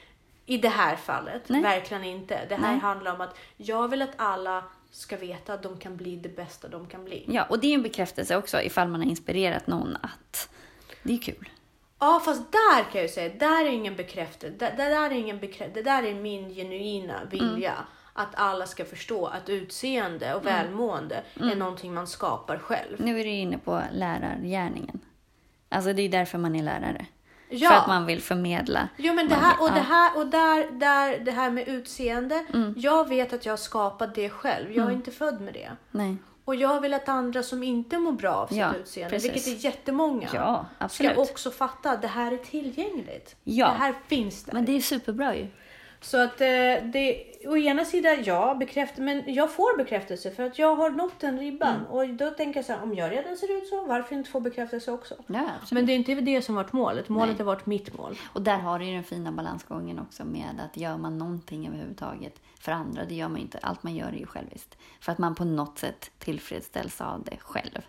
[0.46, 1.62] I det här fallet, Nej.
[1.62, 2.40] verkligen inte.
[2.48, 2.80] Det här Nej.
[2.80, 6.68] handlar om att jag vill att alla ska veta att de kan bli det bästa
[6.68, 7.24] de kan bli.
[7.28, 10.48] Ja, och det är en bekräftelse också ifall man har inspirerat någon att
[11.09, 11.48] det är kul.
[12.00, 14.56] Ja, fast där kan jag säga, där är ingen bekräftelse.
[14.59, 15.74] Det där är ingen bekräftelse.
[15.82, 17.74] Det där är min genuina vilja.
[18.12, 22.96] Att alla ska förstå att utseende och välmående är någonting man skapar själv.
[22.98, 25.00] Nu är du inne på lärargärningen.
[25.68, 27.06] Alltså det är därför man är lärare.
[27.50, 27.68] Ja.
[27.70, 28.88] För att man vill förmedla.
[28.96, 32.44] Jo men det här vill- och det här och där, där det här med utseende.
[32.54, 32.74] Mm.
[32.76, 34.72] Jag vet att jag har skapat det själv.
[34.72, 35.70] Jag är inte född med det.
[35.90, 36.16] Nej.
[36.49, 39.34] Och jag vill att andra som inte mår bra av sitt Ja, utseende, precis.
[39.34, 41.12] vilket är jättemånga, Ja, absolut.
[41.12, 43.36] ska också fatta att det här är tillgängligt.
[43.44, 43.66] Ja.
[43.66, 44.53] Det här finns där.
[44.53, 45.46] Men det är superbra ju.
[46.01, 46.46] Så att eh,
[46.92, 51.20] det, å ena sidan ja, bekräft, men jag får bekräftelse för att jag har nått
[51.20, 51.74] den ribban.
[51.74, 51.86] Mm.
[51.86, 54.40] Och då tänker jag så här, om jag redan ser ut så, varför inte få
[54.40, 55.14] bekräftelse också?
[55.26, 55.49] Ja.
[55.70, 57.09] Men det är inte det som varit målet.
[57.09, 57.38] Målet Nej.
[57.38, 58.18] har varit mitt mål.
[58.32, 62.40] Och där har du ju den fina balansgången också med att gör man någonting överhuvudtaget
[62.61, 63.59] för andra, det gör man inte.
[63.62, 64.76] Allt man gör är ju själviskt.
[65.00, 67.82] För att man på något sätt tillfredsställs av det själv.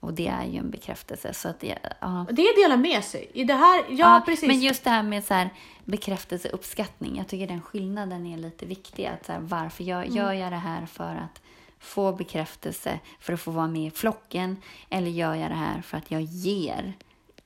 [0.00, 1.34] Och det är ju en bekräftelse.
[1.34, 2.20] Så att det, ja.
[2.20, 3.30] Och det delar med sig.
[3.34, 4.46] I det här, ja, precis.
[4.48, 5.50] Men just det här med så här,
[5.84, 7.16] bekräftelse, uppskattning.
[7.16, 9.06] Jag tycker den skillnaden är lite viktig.
[9.06, 10.16] Att så här, varför gör, Mm.
[10.16, 11.40] gör jag det här för att
[11.78, 14.56] få bekräftelse, för att få vara med i flocken?
[14.90, 16.92] Eller gör jag det här för att jag ger?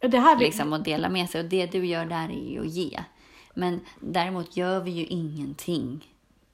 [0.03, 1.41] Och det här, liksom att dela med sig.
[1.41, 3.01] Och det du gör där är ju att ge.
[3.55, 6.12] Men däremot gör vi ju ingenting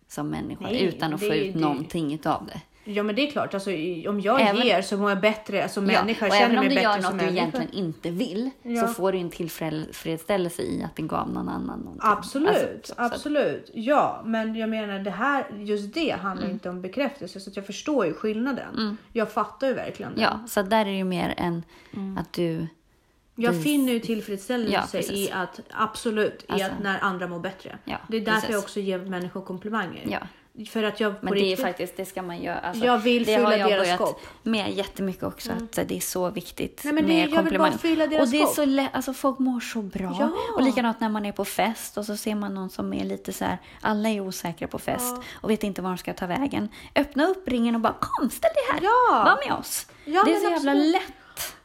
[0.09, 2.61] som människor Nej, utan att få ut det- någonting utav det.
[2.93, 3.71] Ja men det är klart, alltså,
[4.09, 6.27] om jag Även- ger så mår jag bättre som människa.
[6.27, 7.31] och känner även om mig du gör något du människa.
[7.33, 8.87] egentligen inte vill Ja.
[8.87, 12.01] så får du en tillfredsställelse i att det gav någon annan någonting.
[12.05, 13.71] Absolut, Alltså, så- så- absolut.
[13.75, 16.55] Ja, men jag menar det här, just det handlar Mm.
[16.55, 18.97] inte om bekräftelse så jag förstår ju skillnaden.
[19.13, 20.21] Jag fattar ju verkligen det.
[20.23, 21.63] Ja, så där är det ju mer än
[22.19, 22.67] att du...
[23.41, 25.11] Jag finner ju Ja, tillfredsställelse precis.
[25.12, 26.66] i att, absolut, i Alltså.
[26.66, 27.78] att när andra mår bättre.
[27.84, 28.51] Ja, det är därför precis.
[28.51, 30.07] jag också ger människor komplimanger.
[30.11, 30.18] Ja.
[30.70, 32.59] För att jag Men det är riktigt, faktiskt, det ska man göra.
[32.59, 34.20] Alltså, Jag vill det fylla har jag deras börjat kopp.
[34.43, 35.51] med jättemycket också.
[35.53, 38.09] Att det är så viktigt Nej, men det- med jag komplimanger.
[38.09, 40.16] deras och det är så lätt, alltså folk mår så bra.
[40.20, 40.30] Ja.
[40.57, 43.32] Och likadant när man är på fest och så ser man någon som är lite
[43.32, 46.68] så här, alla är osäkra på fest och vet inte var de ska ta vägen.
[46.97, 49.24] Öppna upp ringen och bara kom, ställ dig här, Ja.
[49.24, 49.86] var med oss.
[50.05, 50.93] Ja, det är så jävla absolut.
[50.93, 51.12] lätt.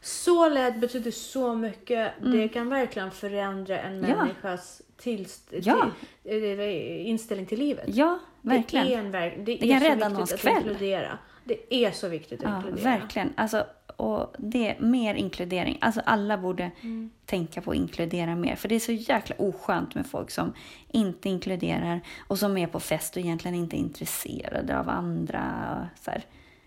[0.04, 2.12] Så lätt betyder så mycket.
[2.22, 4.10] Det kan verkligen förändra en Mm.
[4.18, 5.90] Människas tillst- Ja.
[6.22, 6.60] till,
[7.06, 7.84] inställning till livet.
[7.88, 8.86] Ja, verkligen.
[8.86, 10.56] Det, är en verk- det, Det kan rädda någons kväll.
[10.56, 11.18] inkludera.
[11.44, 12.90] Det är så viktigt att Ja, inkludera.
[12.98, 13.32] verkligen.
[13.36, 13.64] Alltså,
[13.96, 15.78] och det är mer inkludering.
[15.80, 17.10] Alltså alla borde Mm.
[17.26, 18.56] tänka på att inkludera mer.
[18.56, 20.52] För det är så jäkla oskönt med folk som
[20.92, 25.42] inte inkluderar och som är på fest och egentligen inte är intresserade av andra.
[26.00, 26.24] Så här.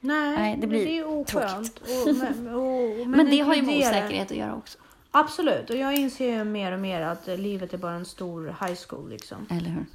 [0.07, 1.77] Nej, Nej, det men blir det är oskönt.
[1.79, 4.77] Och, men, och, Men, det har ju med osäkerhet att göra också.
[5.11, 8.77] Absolut, och jag inser ju mer och mer att livet är bara en stor high
[8.87, 9.37] school liksom.
[9.49, 9.85] Eller hur?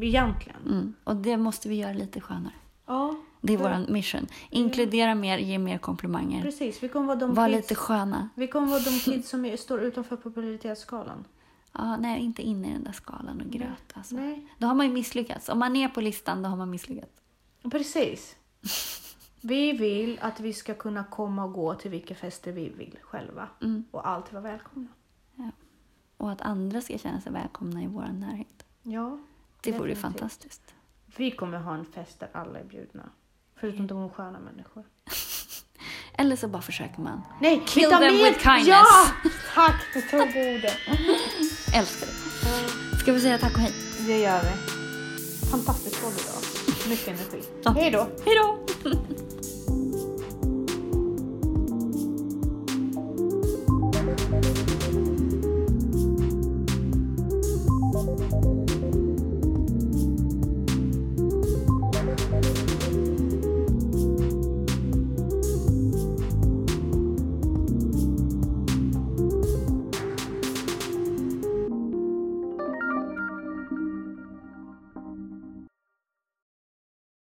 [0.00, 0.58] Egentligen.
[0.66, 0.94] Mm.
[1.04, 2.52] Och det måste vi göra lite skönare.
[2.86, 4.26] Ja, Det är för- vår mission.
[4.50, 6.42] Inkludera mer, ge mer komplimanger.
[6.42, 6.82] precis.
[6.82, 8.28] Vi kommer vara de Var kids, lite sköna.
[8.34, 11.24] vi kommer vara de kids som är, står utanför popularitetsskalan.
[11.72, 13.92] Ja, nej, inte inne i den där skalan och gröt.
[13.94, 14.14] Alltså.
[14.14, 15.48] Nej, Då har man ju misslyckats.
[15.48, 17.12] Om man är på listan, då har man misslyckats.
[17.70, 18.36] precis.
[19.40, 23.48] Vi vill att vi ska kunna komma och gå till vilka fester vi vill själva.
[23.62, 23.84] Mm.
[23.90, 24.88] Och alltid vara välkomna.
[26.16, 28.64] Och att andra ska känna sig välkomna i vår närhet.
[28.82, 29.18] Ja,
[29.62, 30.74] Det vore fantastiskt.
[31.16, 33.10] vi kommer ha en fest där alla är bjudna.
[33.56, 34.84] Förutom de sköna människor.
[36.18, 37.22] Eller så bara försöker man.
[37.40, 38.66] Nej, Kill them med- with kindness.
[38.68, 39.06] Ja!
[39.54, 40.76] Tack, du tog orden.
[41.74, 42.96] Älskar det.
[42.98, 43.72] Ska vi säga tack och hej?
[44.06, 44.70] Det gör vi.
[45.50, 46.42] Fantastiskt podd idag.
[46.90, 47.48] Mycket energi.
[47.62, 47.70] Ja.
[47.70, 48.06] Hej då!
[48.24, 48.58] Hej då!